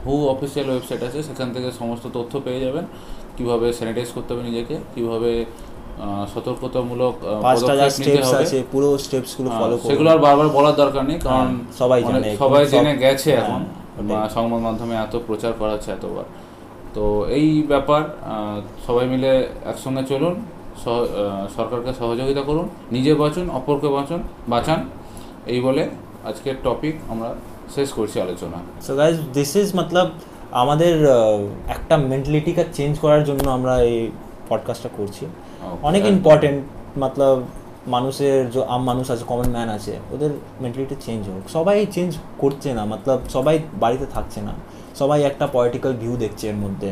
হু 0.04 0.14
অফিসিয়াল 0.34 0.68
ওয়েবসাইট 0.70 1.02
আছে 1.08 1.20
সেখান 1.24 1.50
থেকে 1.54 1.70
সমস্ত 1.80 2.06
তথ্য 2.14 2.34
পেয়ে 2.46 2.62
যাবেন। 2.66 2.86
কীভাবে 3.38 3.68
স্যানিটাইজ 3.78 4.10
করতে 4.16 4.30
হবে 4.34 4.44
নিজেকে 4.50 4.76
কীভাবে 4.96 5.32
সতর্কতামূলক 6.34 7.16
স্টেপস 7.98 8.32
আছে 8.42 8.58
পুরো 8.74 8.88
স্টেপসগুলো 9.06 9.50
হ্যাঁ, 9.50 9.60
ফলো 9.62 9.76
করুন। 9.78 9.90
সেগুলো 9.90 10.10
আর 10.14 10.20
বারবার 10.26 10.50
বলার 10.58 10.76
দরকার 10.82 11.04
নেই 11.10 11.18
কারণ 11.26 11.48
হ্যাঁ, 11.48 11.78
সবাই 11.82 12.00
জানে 12.10 12.30
সবাই 12.44 12.64
জেনে 12.74 12.94
গেছে 13.04 13.30
হ্যাঁ, 13.32 13.46
এখন 13.46 13.62
সংবাদ 14.36 14.62
মাধ্যমে 14.68 14.96
এত 15.06 15.14
প্রচার 15.28 15.52
করা 15.60 15.72
হচ্ছে 15.76 15.90
এতবার। 15.98 16.26
তো 16.96 17.04
এই 17.38 17.48
ব্যাপার 17.72 18.04
সবাই 18.88 19.06
মিলে 19.14 19.32
একসঙ্গে 19.72 20.04
চলুন 20.12 20.36
সরকারকে 21.58 21.92
সহযোগিতা 22.02 22.44
করুন 22.50 22.68
নিজে 22.96 23.12
বাঁচুন 23.22 23.46
অপরকে 23.60 23.90
বাঁচুন 23.98 24.20
বাঁচান 24.54 24.80
এই 25.54 25.60
বলে 25.68 25.84
আজকের 26.30 26.56
টপিক 26.64 26.96
আমরা 27.14 27.30
শেষ 27.76 27.90
করছি 27.98 28.18
আলোচনা। 28.26 28.60
সো 28.86 28.92
গাইজ 29.00 29.18
দিস 29.38 29.52
ইজ 29.62 29.70
মতলব 29.80 30.10
আমাদের 30.62 30.96
একটা 31.76 31.96
মেন্টালিটিকে 32.12 32.64
চেঞ্জ 32.78 32.94
করার 33.04 33.24
জন্য 33.30 33.46
আমরা 33.58 33.74
এই 33.90 33.98
পডকাস্টটা 34.50 34.90
করছি। 34.98 35.24
অনেক। 35.90 36.04
ইম্পর্টেন্ট 36.14 36.60
মতলব 37.04 37.38
মানুষের 37.96 38.38
যে 38.54 38.60
আম 38.74 38.82
মানুষ 38.90 39.06
আছে 39.14 39.24
কমন 39.32 39.48
ম্যান 39.56 39.70
আছে, 39.78 39.94
ওদের 40.14 40.32
মেন্টালিটি 40.64 40.96
চেঞ্জ 41.06 41.22
হোক। 41.34 41.44
সবাই 41.56 41.78
চেঞ্জ 41.96 42.12
করছে 42.42 42.70
না 42.78 42.84
মতলব 42.92 43.20
সবাই 43.36 43.56
বাড়িতে 43.84 44.06
থাকছে 44.16 44.40
না। 44.48 44.54
সবাই 45.00 45.20
একটা 45.30 45.46
পলিটিক্যাল 45.56 45.94
ভিউ 46.02 46.14
দেখছে 46.24 46.46
এর 46.52 46.58
মধ্যে। 46.64 46.90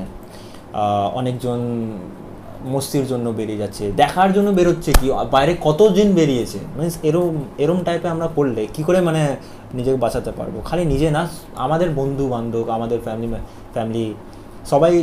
অনেকজন 1.20 1.60
মস্তির 2.74 3.06
জন্য 3.12 3.26
বেরিয়ে 3.40 3.60
যাচ্ছে। 3.64 3.84
দেখার 4.02 4.30
জন্য 4.36 4.50
বেরোচ্ছে 4.60 4.92
কি? 5.00 5.08
বাইরে 5.36 5.54
কতজন 5.68 6.08
বেরিয়েছে? 6.20 6.60
মিনস 6.78 6.96
এরম 7.10 7.36
এরম 7.64 7.80
টাইপে 7.88 8.08
আমরা 8.16 8.28
পড়লে 8.38 8.62
কি 8.76 8.82
করে 8.88 9.00
মানে 9.08 9.22
নিজেকে 9.78 10.00
বাঁচাতে 10.06 10.32
পারব? 10.40 10.56
খালি 10.70 10.84
নিজে 10.94 11.08
না, 11.18 11.22
আমাদের 11.66 11.90
বন্ধু 12.00 12.24
বান্ধব 12.34 12.66
আমাদের 12.78 13.00
ফ্যামিলি 13.06 13.28
ফ্যামিলি 13.76 14.06
সবাই 14.72 14.94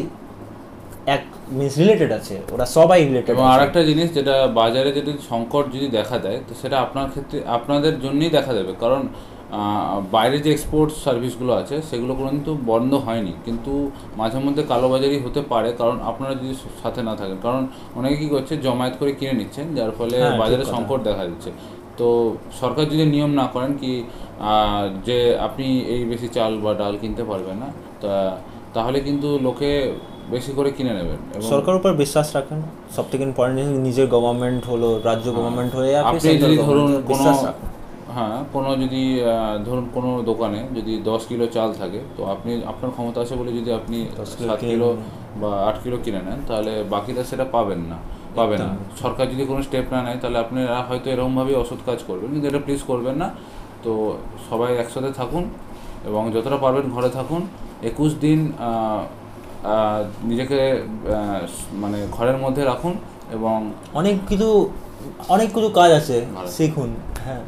এক 1.15 1.23
মিনস 1.59 1.75
রিলেটেড 1.83 2.11
আছে 2.19 2.35
ওরা 2.55 2.67
সবাই 2.77 2.99
রিলেটেড 3.09 3.33
এবং 3.35 3.47
আরেকটা 3.55 3.81
জিনিস 3.91 4.09
যেটা 4.17 4.35
বাজারে 4.61 4.91
যদি 4.99 5.13
সংকট 5.31 5.65
যদি 5.77 5.89
দেখা 5.99 6.17
দেয় 6.25 6.39
তো 6.49 6.53
সেটা 6.61 6.77
আপনার 6.85 7.11
ক্ষেত্রে 7.13 7.39
আপনাদের 7.57 7.95
জন্যই 8.05 8.31
দেখা 8.39 8.53
দেবে। 8.59 8.73
কারণ 8.83 9.03
বাইরে 10.17 10.37
যে 10.45 10.51
এক্সপোর্ট 10.53 10.91
সার্ভিসগুলো 11.05 11.53
আছে 11.61 11.77
সেগুলো 11.91 12.13
কিন্তু 12.19 12.53
বন্ধ 12.73 12.93
হয়নি। 13.07 13.33
কিন্তু 13.47 13.73
মাঝে 14.21 14.39
মধ্যে 14.47 14.63
কালোবাজারি 14.73 15.17
হতে 15.27 15.41
পারে 15.53 15.71
কারণ 15.81 15.97
আপনারা 16.11 16.33
যদি 16.41 16.55
সাথে 16.83 17.01
না 17.09 17.15
থাকেন। 17.21 17.39
কারণ 17.47 17.63
অনেকে 17.99 18.17
কী 18.23 18.29
করছে 18.35 18.55
জমায়েত 18.67 18.95
করে 19.01 19.13
কিনে 19.19 19.35
নিচ্ছেন 19.41 19.67
যার 19.77 19.93
ফলে 19.99 20.17
হ্যাঁ, 20.21 20.35
বাজারে 20.43 20.65
সংকট 20.75 21.01
দেখা 21.09 21.25
দিচ্ছে। 21.31 21.51
তো 21.99 22.09
সরকার 22.61 22.85
যদি 22.93 23.05
নিয়ম 23.15 23.33
না 23.41 23.47
করেন 23.55 23.73
কি 23.81 23.93
যে 25.09 25.19
আপনি 25.47 25.67
এই 25.95 26.03
বেশি 26.13 26.29
চাল 26.37 26.53
বা 26.65 26.73
ডাল 26.81 26.95
কিনতে 27.03 27.23
পারবেন 27.31 27.57
না 27.63 27.69
তা 28.03 28.15
তাহলে 28.77 28.99
কিন্তু 29.07 29.29
লোকে 29.47 29.73
বেশি 30.35 30.53
করে 30.59 30.71
কিনে 30.77 30.93
নেবেন 30.99 31.19
সরকার 31.53 31.75
উপর 31.79 31.99
বিশ্বাস 32.03 32.29
রাখেন। 32.37 32.59
সব 32.97 33.07
থেকে 33.11 33.23
ইম্পর্টেন্ট 33.31 33.71
নিজের 33.87 34.07
গভর্নমেন্ট 34.15 34.63
হলো 34.71 34.89
রাজ্য 35.09 35.27
গভর্নমেন্ট 35.37 35.73
হয়ে 35.79 35.93
আপনি 36.01 36.17
আপনি 36.19 36.31
যদি 36.45 36.57
ধরুন 36.69 36.91
কোনো 37.11 37.31
হ্যাঁ 38.17 38.37
কোনো 38.55 38.71
যদি 38.83 39.03
ধরুন 39.67 39.87
কোনো 39.97 40.11
দোকানে 40.31 40.61
যদি 40.77 40.93
দশ 41.11 41.23
কিলো 41.31 41.47
চাল 41.57 41.71
থাকে 41.81 42.01
তো 42.17 42.21
আপনি 42.35 42.53
আপনার 42.73 42.91
ক্ষমতা 42.97 43.19
আছে 43.25 43.35
বলে 43.41 43.51
যদি 43.59 43.71
আপনি 43.81 43.99
10 44.19 44.31
কিলো 44.37 44.49
সাত 44.49 44.61
কিলো 44.71 44.89
বা 45.41 45.51
আট 45.69 45.77
কিলো 45.83 45.97
কিনে 46.05 46.21
নেন 46.27 46.41
তাহলে 46.49 46.73
বাকিটা 46.93 47.23
সেটা 47.31 47.45
পাবেন 47.55 47.81
না 47.91 47.99
পাবে 48.39 48.57
না। 48.63 48.69
সরকার 49.03 49.25
যদি 49.33 49.45
কোনো 49.51 49.61
স্টেপ 49.67 49.87
না 49.95 49.99
নেয় 50.07 50.19
তাহলে 50.23 50.39
আপনারা 50.45 50.77
হয়তো 50.89 51.07
এরকমভাবেই 51.15 51.57
ওষুধ 51.63 51.81
কাজ 51.89 51.99
করবেন 52.09 52.29
কিন্তু 52.33 52.47
এটা 52.51 52.61
প্লিজ 52.67 52.81
করবেন 52.91 53.17
না। 53.23 53.29
তো 53.85 53.93
সবাই 54.49 54.71
একসাথে 54.83 55.11
থাকুন 55.21 55.45
এবং 56.09 56.23
যতটা 56.35 56.59
পারবেন 56.65 56.85
ঘরে 56.95 57.11
থাকুন। 57.19 57.43
একুশ 57.91 58.11
দিন 58.25 58.41
নিজেকে 60.25 60.59
মানে 61.75 61.99
ঘরের 62.11 62.37
মধ্যে 62.37 62.65
রাখুন 62.65 62.95
এবং 63.33 63.73
অনেক 63.95 64.17
কিছু 64.29 64.49
অনেক 65.29 65.49
কিছু 65.55 65.69
কাজ 65.69 65.91
আছে 65.91 66.17
শিখুন 66.49 66.91
হ্যাঁ। 67.25 67.43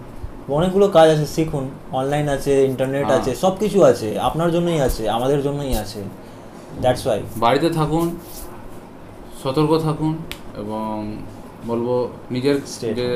অনেকগুলো 0.48 0.87
কাজ 0.88 1.09
আছে 1.11 1.27
শিখুন। 1.27 1.64
অনলাইন 1.92 2.27
আছে 2.29 2.53
ইন্টারনেট 2.64 3.05
হ্যাঁ। 3.05 3.20
আছে 3.20 3.35
সব 3.35 3.53
কিছু 3.59 3.79
আছে 3.83 4.18
আপনার 4.18 4.51
জন্যই 4.51 4.81
আছে 4.81 5.09
আমাদের 5.09 5.40
জন্যই 5.42 5.75
আছে। 5.75 6.01
দ্যাটস 6.81 7.07
ওয়াই 7.07 7.20
বাড়িতে 7.37 7.70
থাকুন 7.70 8.07
সতর্ক 9.42 9.72
থাকুন 9.79 10.12
এবং 10.57 11.18
বলব 11.66 11.88
নিজের 12.31 12.57
যে 12.98 13.09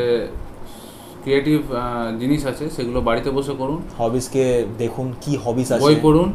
ক্রিয়েটিভ 1.23 1.61
জিনিস 2.21 2.47
আছে 2.47 2.71
সেগুলো 2.71 3.01
বাড়িতে 3.01 3.31
বসে 3.31 3.55
করুন। 3.55 3.79
হবিসকে 3.99 4.45
দেখুন 4.79 5.07
কি 5.21 5.37
হবিস 5.37 5.73
আছে। 5.73 5.85
বই 5.85 5.97
পড়ুন 6.03 6.29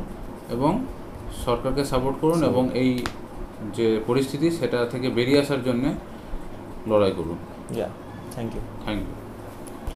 এবং 0.49 0.71
সরকারকে 1.45 1.83
সাপোর্ট 1.91 2.17
করুন 2.23 2.39
এবং 2.51 2.63
এই 2.81 2.91
যে 3.77 3.87
পরিস্থিতি 4.07 4.47
সেটা 4.59 4.79
থেকে 4.93 5.07
বেরিয়ে 5.17 5.39
আসার 5.43 5.61
জন্য 5.67 5.83
লড়াই 6.89 7.13
করুন। 7.19 7.37
Thank 8.33 8.49
you 8.55 8.63
thank 8.85 9.01
you 9.03 9.20